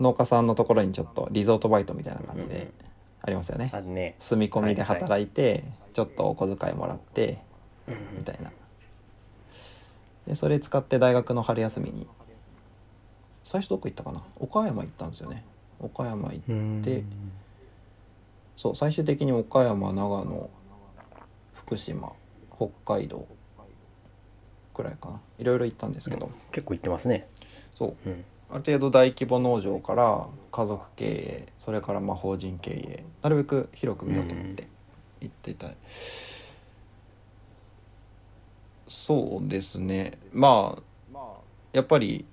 [0.00, 2.72] 農家さんのところにちょっとリゾートバイトみたいな感じうんうんで
[3.22, 3.70] ありますよね。
[3.72, 4.16] あるね。
[4.18, 7.38] 住み込みで働いて、ちょっとお小遣いもらって
[8.18, 8.50] みたいな。
[10.26, 12.08] でそれ使って大学の春休みに
[13.44, 14.24] 最初どこ行ったかな？
[14.40, 15.44] 岡山行ったんですよね。
[15.78, 17.04] 岡山行って
[18.56, 20.50] そう最終的に岡山長野
[21.66, 22.12] 福島
[22.56, 23.26] 北海道
[24.74, 25.20] くらいかな。
[25.38, 27.28] いろいろ行ったんですけど、結構行ってますね。
[27.74, 28.08] そう。
[28.08, 28.24] うん。
[28.50, 34.68] ある程度大規模農場から家族経営それからまあ法人経営なるべく広く見ようと思って
[35.20, 35.76] 行っていたい、
[38.86, 40.18] そうですね。
[40.32, 40.76] ま
[41.14, 41.18] あ
[41.72, 42.26] やっぱり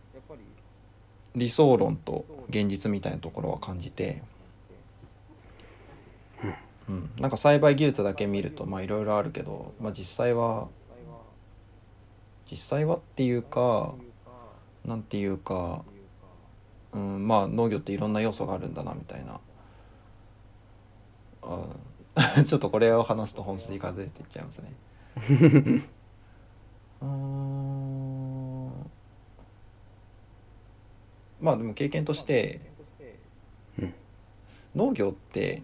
[1.33, 4.21] 理想論と現実みたいなところは感じて、
[6.91, 10.67] うん、なんか栽培技術だけ見るとまあいろいろあるけど、まあ、実際は
[12.49, 13.93] 実際はっていうか
[14.83, 15.85] なんていうか、
[16.91, 19.39] うん、まあ農業っていろんな要素があるんだなみたいな。
[21.43, 21.65] あ
[22.45, 24.73] ちょっとこれを話すと本筋がずれていっちゃいますね。
[27.01, 28.71] うーん。
[31.39, 32.59] まあでも経験として
[34.75, 35.63] 農業って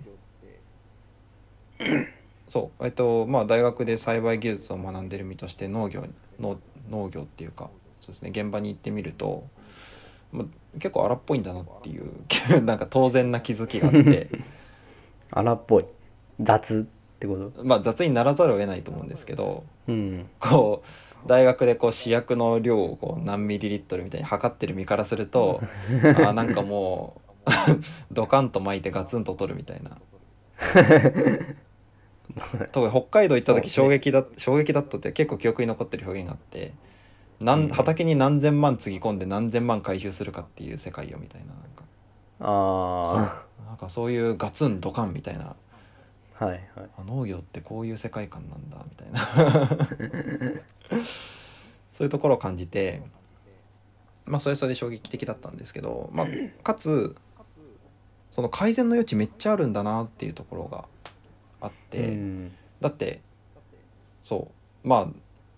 [2.49, 6.05] そうえっとまあ大学で栽培技術を学んでる身として農業
[6.39, 6.57] の
[6.89, 7.69] 農業っていうか
[7.99, 9.43] そうですね現場に行ってみると、
[10.31, 12.11] まあ、結構荒っぽいんだなっていう
[12.63, 14.29] なんか当然な気づきがあって。
[15.31, 15.85] 荒っぽい。
[16.39, 17.63] 雑ってこと？
[17.65, 20.29] まあ雑にならざるを得ないと思うんですけどうん。
[20.39, 20.83] こ
[21.25, 25.61] う大学でこう試薬の量をこう何ミリリットルみたいに測ってる身からすると
[26.25, 27.49] あなんかもう
[28.13, 29.97] ドカンと巻いてガツンと取るみたいな
[32.71, 36.73] 特に北海道行った時衝撃だ衝撃だったって結構記憶に残ってる表現があって
[37.39, 41.83] なん畑に何千万つぎ込んで何千万回収するかっていう世界よみたいななんか。
[42.39, 43.19] そう。
[43.19, 45.55] あなんかそういうガツンドカンみたいな。
[46.39, 46.61] あはいはい。
[46.97, 49.21] あ農業ってこういう世界観なんだみたいな。
[51.93, 53.01] そういうところを感じて
[54.27, 56.27] まあそれはそれで衝撃的だったんですけど、まあ、
[56.63, 57.15] かつ
[58.29, 60.85] その改善の余地めっちゃあるんだなっていうところが
[61.61, 62.51] あって、うん。
[62.81, 63.21] だって
[64.21, 64.51] そ
[64.83, 65.09] うま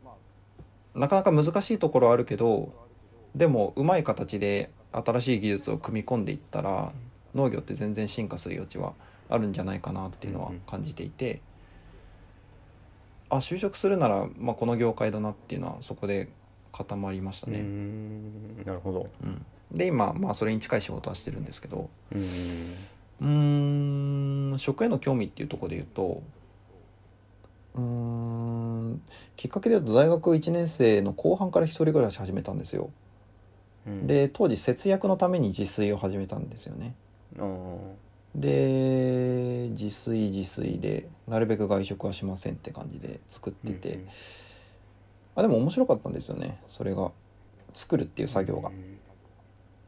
[0.05, 0.09] あ
[0.99, 2.71] なかなか難しいところはあるけど
[3.35, 6.91] でもうまい形で新しい技術を組み込んでいったら
[7.35, 8.93] 農業って全然進化する余地は
[9.29, 11.41] あるんじゃないかなっていうのは感じていて、
[13.29, 16.29] あ就職するなら、まあ、この業界だなっていうのはそこで
[16.71, 17.59] 固まりましたうね。
[17.59, 18.57] ん。
[18.65, 19.09] なるほど。
[19.23, 19.45] うん。
[19.71, 22.21] で今、まあ、それに近い仕事はしてるんですけどうん
[23.22, 26.24] うーん食への興味っていうところで言うと
[27.76, 29.01] うーん
[29.36, 32.89] きっかけで言うと大学1年生の後半から一人暮らし始めたんですよ。
[33.88, 34.07] うん。
[34.07, 36.95] で当時節約のために自炊を始めたんですよね。
[38.36, 44.07] で自炊自炊でなるべく外食はしませんって感じで作ってて、うん
[45.36, 47.11] あでも面白かったんですよねそれが。
[47.74, 48.70] 作るっていう作業が。
[48.70, 48.97] うん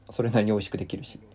[0.10, 1.20] それなりに美味しくできるし。
[1.20, 1.31] まあ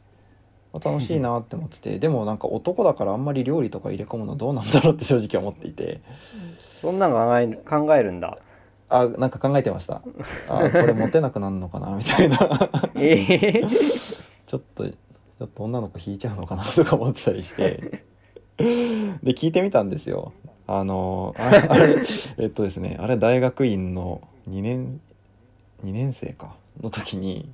[0.82, 6.00] 楽しいなって思っててでもなんか男だからあんまり料理とか入れ込むのどうなんだろうって正直思っていて。
[6.80, 8.38] そんなの考える考えるんだ。
[8.88, 10.02] あなんか考えてました。
[10.48, 12.38] あこれモテなくなるのかなみたいな。
[12.94, 13.62] ええ。
[14.46, 18.02] ちょっとちょっと女の子引いちゃうのかなとか思ってたりして。
[18.58, 18.64] で
[19.32, 20.32] 聞いてみたんですよ。
[20.66, 22.02] あのあれあれ
[22.38, 25.00] えっとですねあれ大学院の2年
[25.84, 26.54] 2年生か。
[26.82, 27.48] の時に。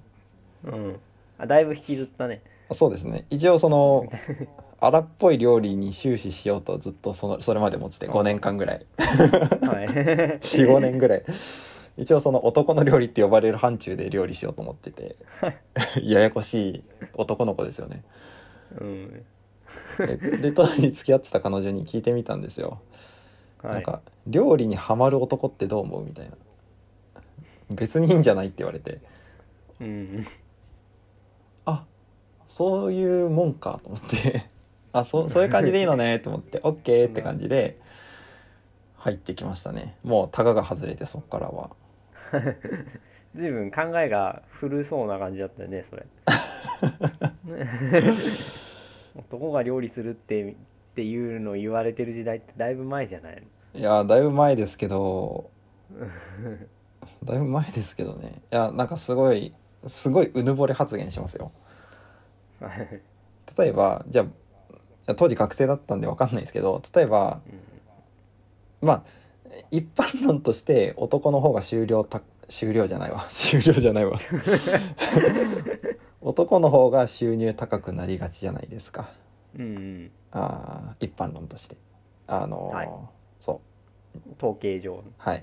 [0.65, 1.01] うん。
[1.39, 2.43] あだいぶ引きずったね。
[2.45, 3.25] あそうですね。
[3.31, 4.07] 一応その
[4.81, 8.87] 荒っぽい料理に終始しようとずっとそのそれまで持ってて5年間ぐらい。
[8.99, 9.87] はい。
[10.43, 11.23] 45年ぐらい。
[11.99, 15.15] 一応その男の料理って呼ばれる範疇で料理しようと思ってて
[16.03, 18.03] ややこしい男の子ですよね。
[18.81, 19.25] うん。
[20.01, 22.81] えで当時付き合ってた彼女に聞いてみたんですよ、
[23.63, 23.75] はい。
[23.75, 26.05] なんか料理にハマる男ってどう思う？
[26.05, 26.33] みたいな。
[27.71, 28.47] 別にいいんじゃない？
[28.47, 28.99] って言われて。
[29.81, 30.27] うん。
[30.27, 30.42] あ
[32.53, 34.45] そういうもんかと思って。
[34.93, 36.19] あそそういう感じでいいのね。
[36.23, 36.59] と思って。
[36.59, 37.79] OK って感じで
[38.99, 39.97] 入ってきましたね。
[40.05, 41.71] もうタガが外れてそっからは。
[43.35, 46.05] 随分考えが古そうな感じだったよねそれ。
[49.17, 50.55] 男が料理するってっ
[50.95, 53.43] ていうのを言われてる時代ってだいぶ前じゃない
[53.75, 55.51] いやだいぶ前ですけど
[57.25, 58.43] だいぶ前ですけどね。
[58.53, 59.55] いやなんかすごい
[59.87, 61.45] すごいうぬぼれ発言しますよ。
[61.45, 61.62] の
[63.59, 64.27] 例えばじゃ
[65.07, 67.41] あ当時学生だったんで分かんないですけど例えば
[68.81, 69.03] まあ
[69.71, 73.27] 一般論として男の方が終了た終了じゃないわ。
[73.31, 74.21] 終了じゃないわ。
[76.21, 79.11] 男の方が収入高くなりがちじゃないですか。
[79.57, 80.11] うんうん。
[80.33, 81.77] あー一般論として。
[82.27, 82.91] あのーはい。
[83.41, 83.61] そ
[84.15, 84.19] う。
[84.39, 85.43] 統計上はい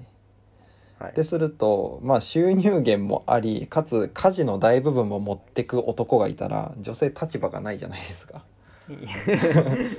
[1.00, 1.14] はい。
[1.14, 8.44] でするとまあ収入源もありかつ家事の大部分も持ってく男がいたら女性立場がないじゃないですか。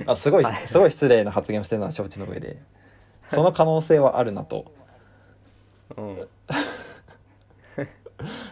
[0.05, 0.67] あすごいはい。
[0.67, 2.61] すごい失礼な発言をしてるのは承知の上で。
[3.29, 4.71] その可能性はあるなと。
[5.97, 6.27] うん。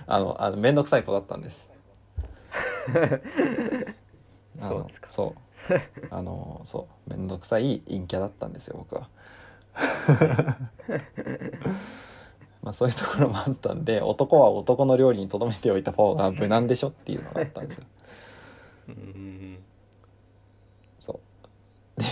[0.08, 1.70] あのあの面倒くさい子だったんです。
[4.62, 5.36] あのそ
[5.70, 5.74] う
[6.10, 7.10] あのそう。
[7.14, 9.10] 面倒くさい陰キャだったんですよ僕は
[12.62, 17.84] まあそういうところもあったんで男は男の料理にとどめておいた方が無難でしょっていうのがあったんですよ。
[18.89, 19.60] うん。
[20.99, 22.03] そう。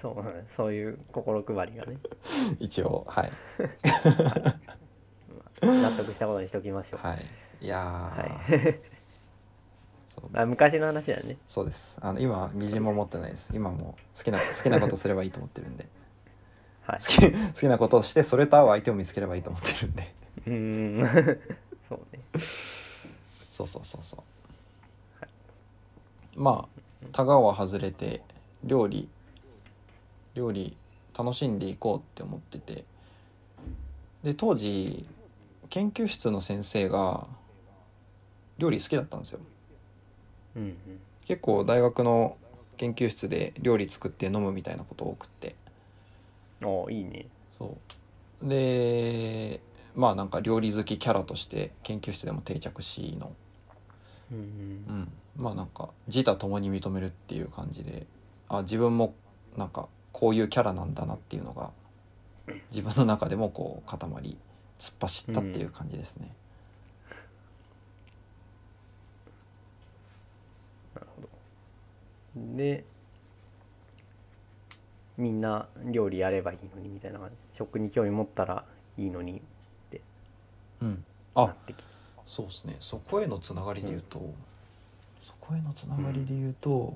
[0.00, 1.98] そうそういう心配りがね。
[2.60, 3.32] 一応はい。
[5.60, 7.00] 納得したことにしておきましょう。
[7.04, 7.26] はい。
[7.60, 8.80] いやー、はい。
[10.34, 11.36] あ昔の話だね。
[11.46, 11.98] そうです。
[12.00, 13.52] あの今みじんも持ってないです。
[13.54, 15.86] 今もう好きな好きなことすればいいと思ってるんで
[16.88, 17.00] はい。
[17.00, 20.14] 好き 好きなことをしてそれと合う相手を見つければいいと思ってるんで。
[20.46, 21.40] うーん。
[21.88, 22.20] そうね。
[23.52, 24.20] そうそうそうそう。
[26.34, 26.78] まあ
[27.12, 28.22] たがは外れて
[28.64, 29.08] 料理
[30.34, 30.76] 料理
[31.16, 32.84] 楽しんでいこうって思ってて。
[34.22, 35.06] で当時
[35.68, 37.26] 研究室の先生が
[38.56, 39.40] 料理好きだったんですよ。
[40.56, 40.76] うんうん。
[41.26, 42.36] 結構大学の
[42.78, 45.54] 研究室で料理作って飲むみたいなこと多くって
[46.62, 47.26] ああいいね。
[47.58, 47.76] そ
[48.42, 48.48] う。
[48.48, 49.60] で
[49.94, 53.32] まあなんか料理好きキャラとして研究室でも定着しの。
[54.30, 58.06] うんうん、まあなんか自他共に認めるっていう感じで。
[58.50, 59.14] あ自分も
[59.58, 61.70] なんかこういうキャラなんだなっていうのが
[62.70, 64.38] 自分の中でもこう固まり
[64.78, 66.34] 突っ走ったっていう感じですね、
[70.94, 71.28] なるほど。
[72.56, 72.84] で
[75.18, 78.64] みんな料理やればいいのにみたいな感じ食に興味持ったら
[78.96, 79.42] いいのに
[80.80, 81.04] うん、
[81.34, 81.82] なあってきて。
[82.26, 82.76] そうですね。
[82.80, 84.18] そこへのつながりで言うと、
[85.22, 86.94] そこへのつながりで言うと、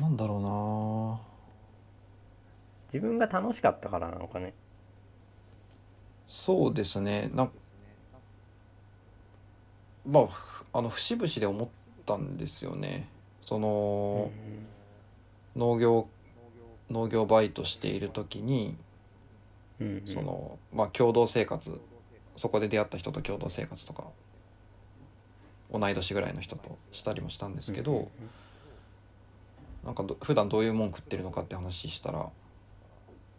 [0.00, 1.20] なんだろうな。
[2.92, 4.54] 自分が楽しかったからなのかね。
[6.26, 7.30] そうですね。
[7.34, 7.50] な
[10.06, 11.68] まあふあの節々で思っ
[12.06, 13.08] たんですよね。
[13.42, 14.30] その、
[15.58, 16.08] 農業
[16.90, 18.76] 農業バイトしている時に
[19.80, 20.02] うんうん。
[20.06, 21.80] そのまあ共同生活
[22.36, 24.04] そこで出会った人と共同生活とか
[25.70, 28.08] 同い年ぐらいの人としたりもしたんですけど、うんうん
[29.84, 32.28] なんかど普段どういうもん食ってるのかって話したら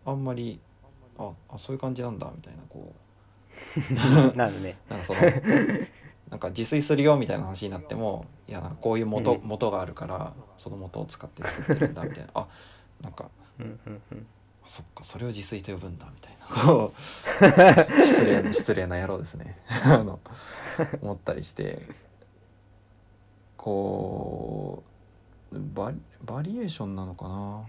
[0.06, 0.60] あんまり
[1.18, 2.94] ああそういう感じなんだみたいなこ
[3.78, 4.34] う。
[4.34, 4.78] ん なるね。
[4.90, 5.20] う なんかその
[6.30, 9.42] なんか自炊するよみたいな話になってもいやなんかこういう元,、うん。
[9.44, 12.30] 元があるからその元を使って作ってるんだみたいな。
[12.36, 12.48] あ
[13.02, 14.28] なんかうんうんうん。
[14.64, 16.94] あそっかそれを自炊と呼ぶんだみたいなこ
[18.00, 19.58] う 失礼な失礼な野郎ですね。
[19.68, 20.20] あの
[21.02, 21.82] 思ったりして。
[23.58, 24.84] こ
[25.52, 27.66] うバリバリエーションなのかな。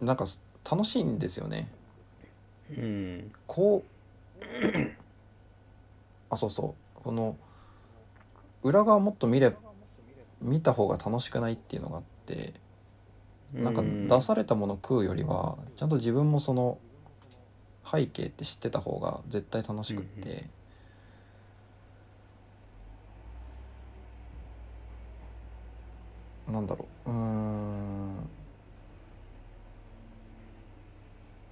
[0.00, 1.68] なんかす楽しいんですよね。
[2.76, 3.32] うん。
[3.46, 3.84] こ
[4.40, 4.97] う
[6.30, 7.00] あそうそう。
[7.02, 7.36] この
[8.62, 9.52] 裏側もっと見れ
[10.40, 12.54] 見た方が楽しくないっていうのがあって
[13.54, 13.82] なんか
[14.16, 16.78] 出されたもの食うよりはちゃんと自分もその
[17.90, 20.44] 背景って知ってた方が絶対楽しくって、
[26.48, 26.54] うん。
[26.54, 27.10] なんだろう。
[27.10, 28.28] うーん。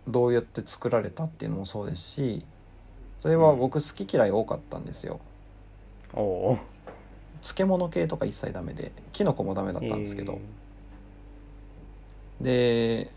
[0.09, 2.47] どうやって作られたっていうのもそうですし
[3.27, 5.18] それは僕好き嫌い多かったんですよ。
[6.14, 6.59] おお
[7.43, 10.39] 漬物系とか一切ダメでキノコもダメだったんですけど、
[12.41, 13.11] で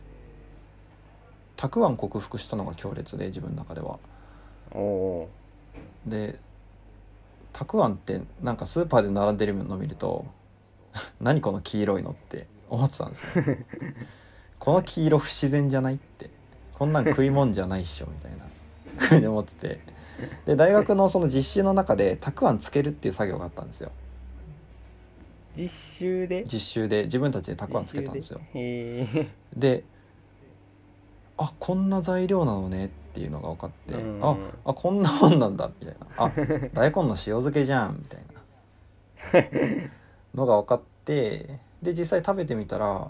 [1.55, 3.99] たくあん克服したのが強烈で自分の中では。
[6.07, 6.39] で
[7.53, 10.25] たくあんってなんかスーパーで並んでるの見ると
[11.21, 13.63] 何この黄色いのって思ってたんですね
[14.57, 16.31] この黄色不自然じゃないって。
[16.73, 18.49] こんなん食い物じゃないっしょみたいな。
[18.97, 19.98] ふうに思ってて
[20.45, 23.91] で大学のその実習の中でたくあんつけるっていう作業があったんですよ。
[25.57, 26.43] 実習で？
[26.45, 28.39] 実習で自分たちでたくあんつけたんですよ。
[29.55, 29.83] で？
[31.37, 34.19] あこんな材料なのねっていうのが分かって、うん。
[34.21, 36.07] ああこんなもんなんだみたいな。
[36.17, 36.31] あ
[36.73, 38.21] 大根の塩漬けじゃんみたい
[39.33, 39.49] な。
[40.35, 43.09] のが分かってで実際食べてみたら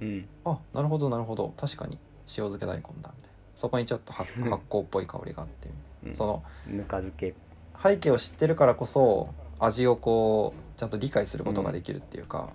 [0.00, 0.28] うん。
[0.44, 1.52] あなるほどなるほど。
[1.56, 3.16] 確かに塩漬け大根だみたいな。
[3.54, 7.34] そこにちょっと発 発酵っぽい香りがあってみたいな、うんそのぬか漬け。
[7.82, 12.50] 背景を知ってるからこそ味をこうちゃんと理解することができるっていうか、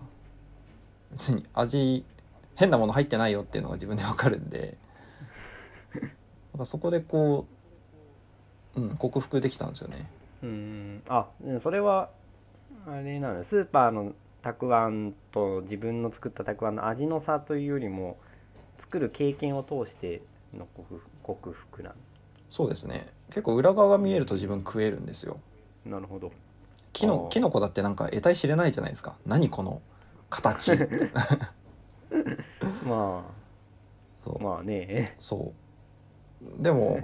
[1.11, 2.05] 別に味
[2.55, 4.77] 変なもの入ってないよっていうのが自分でわかるんで。
[6.53, 7.45] なんかそこでこ
[8.75, 10.09] う、うん、克服できたんですよね。
[10.43, 11.03] うん。
[11.07, 12.09] あうんそれは
[12.87, 18.17] あれなのスーパーのたくあんと自分の作ったたくあんの味の差というよりも
[18.79, 20.21] 作る経験を通して
[20.53, 21.93] の克服克服な
[22.49, 23.07] そうですね。
[23.29, 25.39] 結構裏側が見えると自分食えるんですよ。
[25.85, 26.31] のなるほど。
[26.93, 29.15] キノキノコだってなんか得体知れないじゃないですか。
[29.25, 29.81] 何この
[30.29, 30.71] 形。
[32.87, 33.23] ま
[34.23, 34.37] そう。
[34.39, 35.15] あまあね。
[35.19, 35.53] そ
[36.59, 36.63] う。
[36.63, 36.99] でも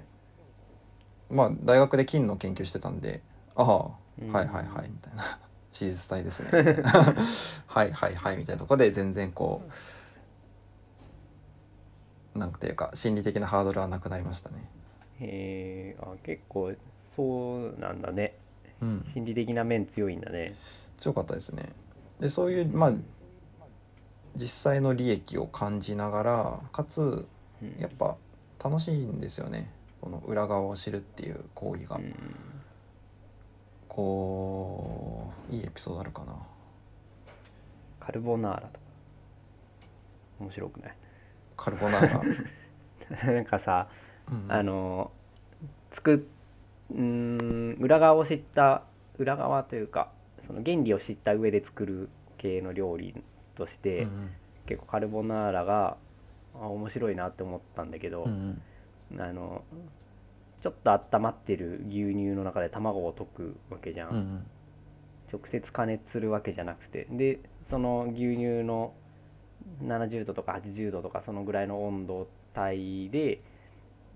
[1.30, 3.22] まあ大学で金の研究してたんで
[3.56, 3.90] ああ
[4.22, 4.32] うん。
[4.32, 5.24] はいはいはいみたいな。
[5.74, 6.50] 手術体ですね。
[7.68, 9.64] はいはいはいみたいなとこで全然こ
[12.36, 14.70] うなんていうか心理的なハードルはなくなりましたね
[15.20, 16.74] へえあ結構
[17.16, 18.36] そうなんだね。
[18.82, 19.06] うん。
[19.14, 20.56] 心理的な面強いんだね。
[20.98, 21.70] 強かったですね。
[22.20, 22.94] でそういうまあ
[24.36, 27.28] 実際の利益を感じながらかつ
[27.62, 27.76] うん。
[27.80, 28.18] やっぱ
[28.64, 29.70] 楽しいんですよね。
[30.02, 31.96] この裏側を知るっていう行為が。
[31.98, 32.14] うん。
[33.88, 36.36] こういいエピソードあるかな。
[38.00, 38.80] カルボナーラとか。
[40.40, 40.96] 面白くない？
[41.56, 42.10] カルボナー
[43.22, 43.88] ラ、 なんかさ
[44.32, 45.12] うんあの
[45.94, 46.18] 作っ
[46.92, 48.84] うーん裏側を知った
[49.18, 50.12] 裏側というか
[50.48, 53.16] その原理を知った上で作る系の料理
[53.56, 54.30] として、うん
[54.66, 55.98] 結構カルボナーラが
[56.56, 58.62] あ面白いなって思ったんだけど、うん
[59.12, 59.22] うん。
[59.22, 59.66] あの
[60.62, 64.10] ちょっと温まってる牛乳の中で卵を溶くわけじゃん。
[64.10, 64.46] うん
[65.34, 67.08] 直接加熱するわけじゃなくて。
[67.12, 68.94] でその牛乳の
[69.84, 73.42] 70度とか80度とかそのぐらいの温度帯で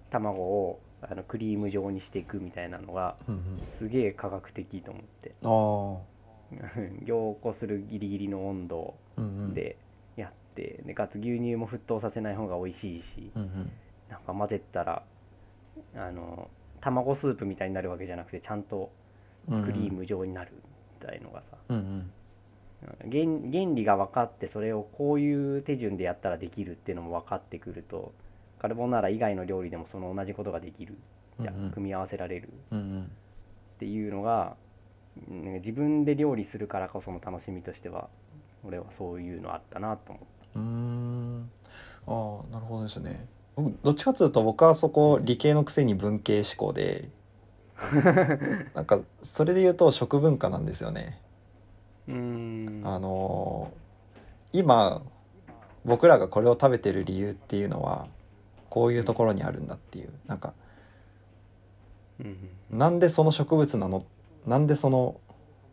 [0.10, 5.36] 卵をあのクリーム状にしていくみたいなのがうんすげえ科学的と思って。
[7.04, 9.54] 凝固するギリギリの温度あうんうん。
[9.54, 9.78] で
[10.16, 13.72] やってでかつ牛乳も沸騰させない方が美味しいしうんうん。
[14.10, 15.04] なんか混ぜたら
[15.96, 16.50] あの
[16.80, 18.92] 卵スープみたいになるわけじゃなくてちゃんと
[19.48, 20.52] クリーム状になる
[21.02, 22.12] みたいのがさ、うんうん。
[23.10, 28.14] 原原理が分かってそれをこういう手順でやったらできるっていうのも分かってくると
[28.60, 30.96] カルボナーラ以外の料理でもその同じことができる
[31.40, 31.64] じゃあうん。
[31.66, 32.50] うん組み合わせられる。
[32.72, 33.04] うんうん。
[33.04, 33.06] っ
[33.80, 34.56] ていうのが
[35.30, 38.10] うん自分で料理するからこその楽しみとしては
[38.64, 40.24] 俺はそういうのあったなと思っ
[40.56, 41.50] うーん。
[42.08, 43.26] ああなるほどですね。
[43.56, 47.10] 僕どっちかっていうと僕はそこ理系のくせに文系思考で
[48.76, 51.20] なんかそれで言うと食文化なんですよね。
[52.08, 52.82] たうーん。
[52.86, 53.88] あのー
[54.54, 55.02] 今
[55.84, 58.08] 僕らがこれを食べてる理由っていうのは
[58.70, 60.54] こういうところにあるんだっていうなんか
[62.70, 64.06] なんでその植物なの？
[64.46, 65.20] なんでその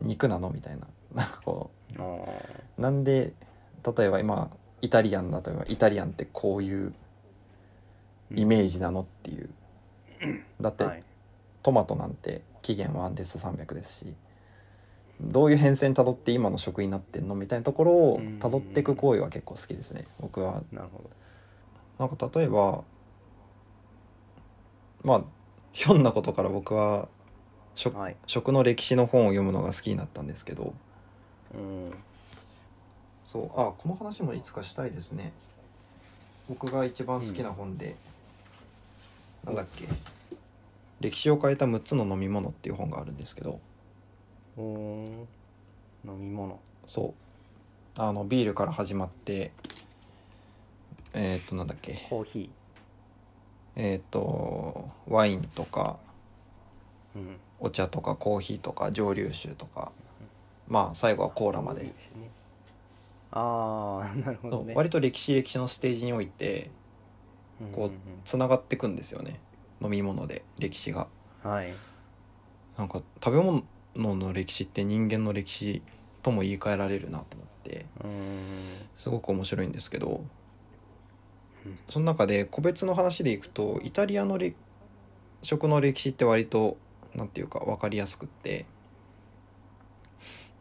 [0.01, 0.49] 肉なの？
[0.51, 0.87] みたいな。
[1.13, 3.33] なんかこうなんで
[3.97, 4.49] 例えば今
[4.81, 6.93] イタリアンだとばイタリアンってこういう
[8.35, 9.49] イメージなのっていう。
[10.61, 11.03] だってはい。
[11.63, 14.13] トマトなんて期限はアンデス300ですし
[15.19, 17.33] どういう変遷たどって今の食になってんの？
[17.33, 20.05] みたいなところをたどっていく行為は結構好きですね。
[20.19, 20.61] 僕は。
[20.71, 21.09] なるほど
[21.99, 22.83] なんか例えば
[25.03, 25.23] まあ
[25.71, 27.07] ひょんなことから僕は
[27.75, 28.15] 食,、はい。
[28.25, 30.73] 食の歴史の本を読むのが好きになったんですけど。
[31.53, 31.91] うん。
[33.25, 33.45] そう。
[33.59, 35.33] あこの話もいつかしたいですね。
[36.47, 37.95] 僕が一番好きな本で、
[39.43, 39.87] なんだっけ。
[41.01, 43.59] 歴史を変えた6つの飲み物っていう本があるんですけど。
[44.57, 45.27] 飲
[46.05, 46.59] み物。
[46.87, 47.13] そ
[47.97, 48.01] う。
[48.01, 49.51] あのビールから始まって
[51.17, 52.05] えっ、となんだっけ？
[52.09, 52.49] コーヒ
[53.75, 57.37] えっ、とワインとかーうん。
[57.59, 59.91] お茶とかコーヒーとか蒸留酒とか。
[60.67, 61.93] まあ最後はコーラまで、
[63.31, 64.73] ああ なるほどね。
[64.75, 66.71] 割と歴史歴史のステージにおいて
[67.71, 67.91] こう
[68.23, 69.39] つながってくんですよね。
[69.81, 71.07] 飲み物で歴史が。
[71.43, 71.73] うんはい。
[72.77, 73.63] なんか食べ物
[73.95, 75.81] の歴史って人間の歴史
[76.23, 77.85] とも言い換えられるなと思って。
[78.03, 78.89] うーん。
[78.95, 80.29] すごく面白いんですけどうん
[81.89, 84.53] その中で個別の話でいくとイタリアのれ
[85.41, 86.77] 食の歴史って割と
[87.13, 88.65] なんていうか分かりやすくって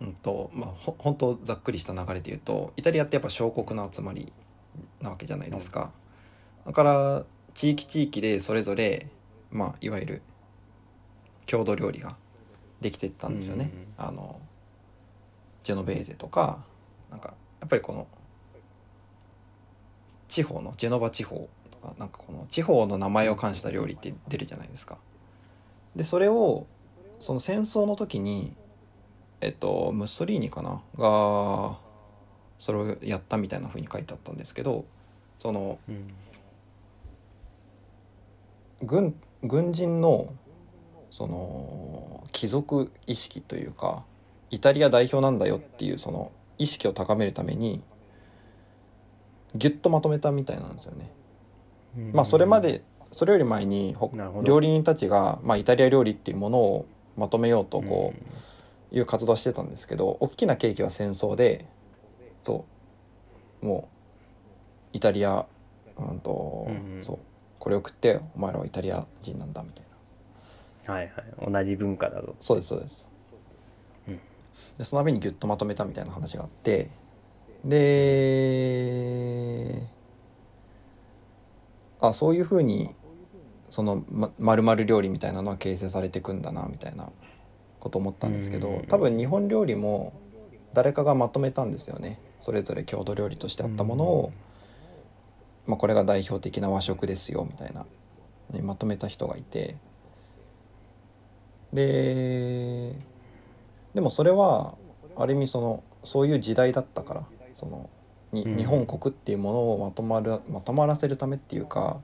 [0.01, 4.33] うんとまあほ本当ざっくりした流れで言うとイタリアってやっぱ小国の集まり
[5.01, 5.93] なわけじゃないですか、
[6.67, 7.25] だから
[7.55, 9.07] 地域地域でそれぞれ
[9.53, 10.23] まあいわゆる
[11.47, 12.17] 郷土料理が
[12.81, 14.41] できてったんですよね、あの
[15.63, 16.65] ジェノベーゼとか
[17.11, 18.07] なんかやっぱりこの
[20.35, 24.99] 地方のジェノバ地方とかなんかこの地方の名前を冠した料理って出るじゃないですか。
[25.95, 26.66] でそれを
[27.20, 28.53] その戦争の時に
[29.41, 30.82] えっとムッソリーニかな？
[30.99, 31.78] が
[32.59, 34.87] それをやったみたいな風に書いてあったんですけど
[35.39, 36.14] そのうん
[38.82, 39.14] 軍
[39.45, 40.32] 軍人の
[41.12, 44.03] その貴族意識というか
[44.51, 47.85] イタリア代表なんだよっていうその意識を高めるために
[49.55, 51.11] ギュッとまとめたみたいなんですよね。
[51.97, 52.13] うん。
[52.13, 52.83] まあそれまで
[53.13, 53.97] それより前に
[54.43, 56.87] 料理人たちが、まあ、イタリア料理っていうものを
[57.17, 58.13] まとめようとこ
[58.93, 61.67] ういう活動をしてたんですけど大きな契機は戦争で
[62.43, 62.65] そ
[63.63, 63.67] う。
[63.67, 63.89] も
[64.93, 65.47] うイタリア、
[65.97, 66.69] うんと
[67.03, 67.19] そう。
[67.61, 69.85] これを食ってお前らはイタリア人なんだみたい
[70.87, 70.95] な。
[70.95, 71.53] はいはい。
[71.53, 73.09] 同じ文化だぞそうですそうです、
[74.09, 74.21] うん。
[74.77, 76.91] でそのためにギュッとまとめたみたいな話があって
[77.65, 78.75] で
[82.01, 82.95] あそういうふうに
[83.71, 87.11] そのままる料理みたいなのは形成されていくんだなみたいな
[87.81, 90.12] こと思ったんですけどうん多分日本料理も
[90.75, 92.19] 誰かがまとめたんですよね。
[92.41, 94.33] それぞれ郷土料理としてあったものを、
[95.67, 97.87] まあ、これが代表的な和食ですよみたいな
[98.51, 99.77] にまとめた人がいて。
[101.73, 102.95] で
[103.95, 104.77] でもそれは
[105.17, 107.91] ある意味そのそういう時代だったからその
[108.33, 108.57] に、うん。
[108.57, 112.01] 日本国っていうものをまとまるまとまらせるためっていうか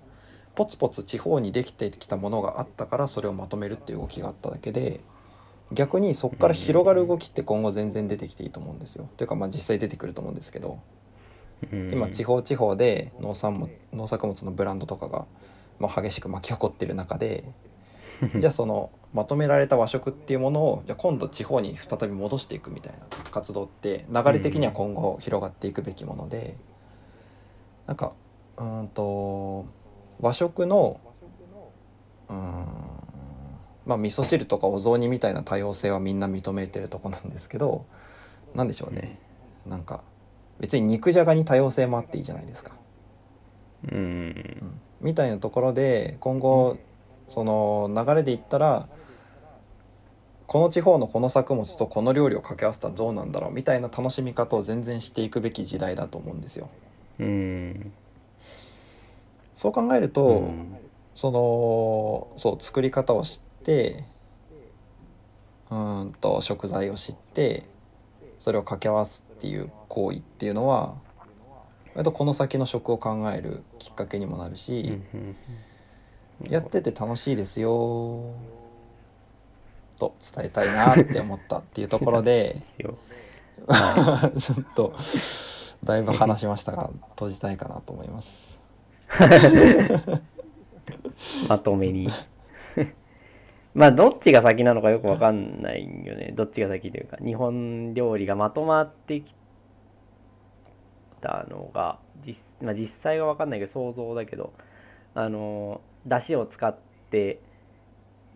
[0.54, 5.00] ポツポツ地方にできてきたものがあったからそれをまとめるっていう動きがあっただけで
[5.72, 9.08] 逆にそこから広がる動きって今後全然出てきていいと思うんですよ。
[9.16, 10.80] というかまあ実際出てくると思うんですけど。
[11.72, 11.92] うん。
[11.92, 15.26] 今地方地方で農産物農作物のブランドとかが、
[15.78, 17.44] まあ、激しく巻き起こってる中で
[18.36, 23.00] じゃあそのまとめられた和食っていうものをじゃあ今度地方に再び戻していくみたいな
[23.30, 26.56] 活動って流れ的には今後広がっていくべきもので
[27.86, 28.12] なんか
[28.56, 29.66] うーんと
[30.20, 31.00] 和食の
[32.28, 33.00] うーん
[33.86, 37.84] まあ味噌汁とかお雑煮みたいな多様性はみんな認めてるとこなんですけど
[38.54, 39.18] なんでしょうね。
[39.66, 40.02] なんか
[40.58, 42.72] 別に肉じゃがに多様性もあっていいじゃないですか。
[43.90, 43.98] うん。
[43.98, 44.80] うん。
[45.00, 46.76] みたいなところで今後
[47.30, 48.88] その流れでいったら
[50.48, 56.68] この地方のこの作物とこの料理を掛け合わせたらどうなんだろうみたいな楽しみ方を全然していくべき時代だと思うんですよ。
[57.20, 57.92] うん
[59.54, 60.76] そう考えると、うん
[61.12, 64.04] そのそう作り方を知って
[65.70, 67.64] うんと食材を知って
[68.38, 70.94] それを掛け合わすっていう行為っていうのは
[71.94, 75.36] 割とこの先の食を考えるきっかけにもなるし、うん
[76.48, 78.32] やってて楽しいですよ。
[79.98, 82.62] と伝えたいなって思ったっていうところで。
[82.78, 82.96] よ。
[84.38, 84.94] ちょっと
[85.84, 88.58] だいぶ話しましたが閉じたいかなと思います。
[91.48, 92.08] まとめに。
[93.74, 96.32] まあどっちが先なのかよくわかんないよね。
[96.34, 99.34] どっちが先というか日本料理がまとまってき
[101.20, 104.52] たのが実,、まあ、実際はわかんないけど想像だけど
[105.14, 106.76] あの出汁を使っ
[107.10, 107.40] て、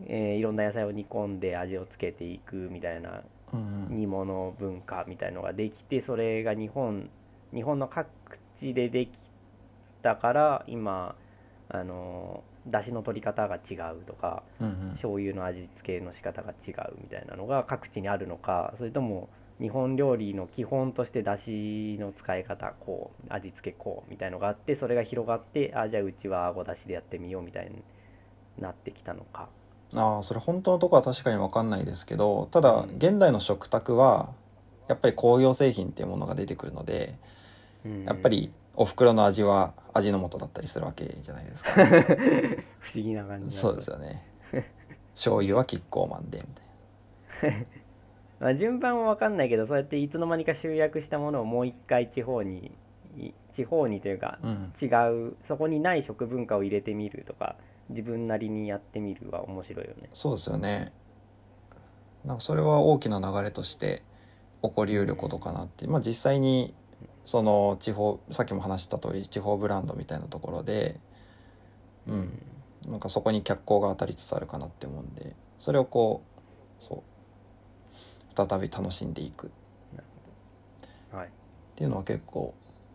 [0.07, 7.11] えーいろんな野菜を煮込んで味をつけていくみたいなうん煮物文化みたいのができてそれが日本
[7.55, 8.09] 日本の各
[8.61, 9.11] 地ででき
[10.03, 11.17] たから今
[11.69, 14.91] あの出汁の取り方が違うとかうんうん。
[14.95, 19.29] 醤油の味付けの仕方が違うみたいなのが各地にあるのかそれとも
[19.61, 27.83] 日本料理の基本として出汁の使い方こう味付けこうみたいのがあってそれが広がってあじゃあうちはあごだしでやってみようみたいに
[28.59, 29.49] なってきたのか。
[29.95, 34.31] ああそれ本当のところは確かに分かんないですけどただうん現代の食卓は
[34.89, 37.17] やっぱり工業製品っていうものが出てくるので
[37.85, 41.71] うんやっぱりお袋の味は味の素だったりするわけじゃないですか。
[42.81, 44.27] 不思議な感じそうですよね。
[45.15, 46.45] 醤油はキッコーマンでみ
[47.41, 47.67] たい
[48.41, 52.73] まあ、順番は分かんないけどそうやっていつの間にか集約したものをもう一回地方に
[53.17, 54.51] い地方にというかな。
[54.51, 54.87] うん違
[55.29, 57.57] うそこにない食文化を入れてみるとか
[57.91, 60.93] 自分なりにやってみるは面白いよねそうですよね。
[62.25, 64.03] なんかそれは大きな流れとして
[64.63, 66.75] 起こりうることかなって、まあ、実際に
[67.25, 70.99] その地方さっきも話した通り地方ブランドみたいなところで、
[72.07, 72.43] うん、
[72.87, 77.03] なんかそこに脚光が当たりつつあるかなって思うんでそれをこうそう
[78.35, 79.51] 再び楽しんでいくっ
[81.13, 81.31] はい
[81.77, 82.55] ていうのは結構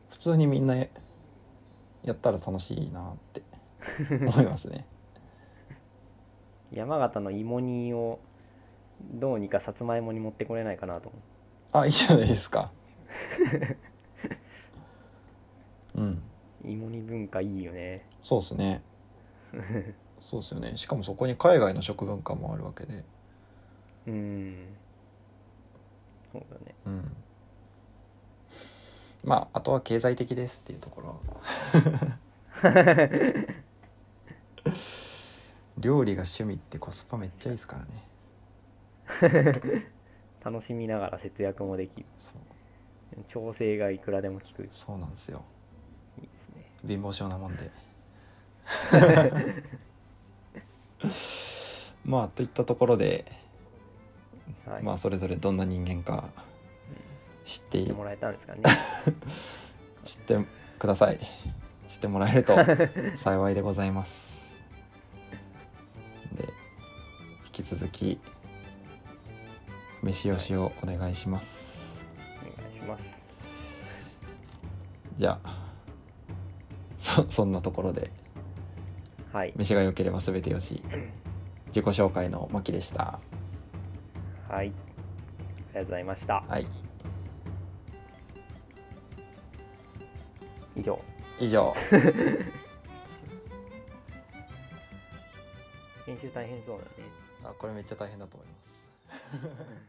[0.10, 0.88] 普通にみんなや
[2.04, 3.42] やったら楽しいなって
[4.10, 4.86] 思いますね。
[6.72, 8.20] 山形の芋煮を
[9.14, 11.22] どうにかさつまいもに持ってこれないかなと思う
[11.72, 12.72] あいいじゃないですか。
[15.96, 16.22] うん
[16.64, 18.82] 芋煮文化いいよねそうですね。
[20.20, 20.76] そうですよね。
[20.76, 23.04] しかもそこに海外の食文化もあるわけで。
[24.08, 24.68] うん
[26.32, 27.12] そうだねうん。
[29.24, 31.20] まああとは経済的ですっていうところ。
[35.78, 37.86] 料理が趣味ってコスパめっちゃいいですから
[39.32, 39.54] ね。
[40.44, 42.40] 楽しみながら節約もできるそう
[43.28, 45.44] 調整がいくらでも効くいいそうなんですよ。
[46.18, 47.70] ですね貧乏症なもんで。
[52.06, 53.26] まあといったところで、
[54.66, 56.30] はい、まあそれぞれどんな人間か
[57.46, 57.80] 知って。
[57.80, 58.62] 知ってもらえたんですかね。
[60.06, 60.38] 知って
[60.78, 61.20] ください。
[61.88, 62.56] 知ってもらえると
[63.18, 64.52] 幸いでございます。
[66.34, 66.44] で
[67.46, 68.20] 引き続き
[70.04, 71.84] 飯よしをお願いします。
[72.42, 73.04] お願いします。
[75.18, 75.70] じゃあ
[76.98, 78.12] そそんなところで
[79.34, 79.54] はい。
[79.56, 80.84] 飯が良ければ全てよし。
[81.70, 83.20] 自己紹介のマキでした
[84.50, 84.68] はい。
[84.68, 84.74] あり
[85.76, 86.44] がとうございました。
[86.48, 86.66] はい。
[90.76, 91.00] 以上。
[91.40, 91.76] 以上。
[96.06, 97.30] 編集大変そうだね。
[97.44, 98.70] あこれめっちゃ大変だと思います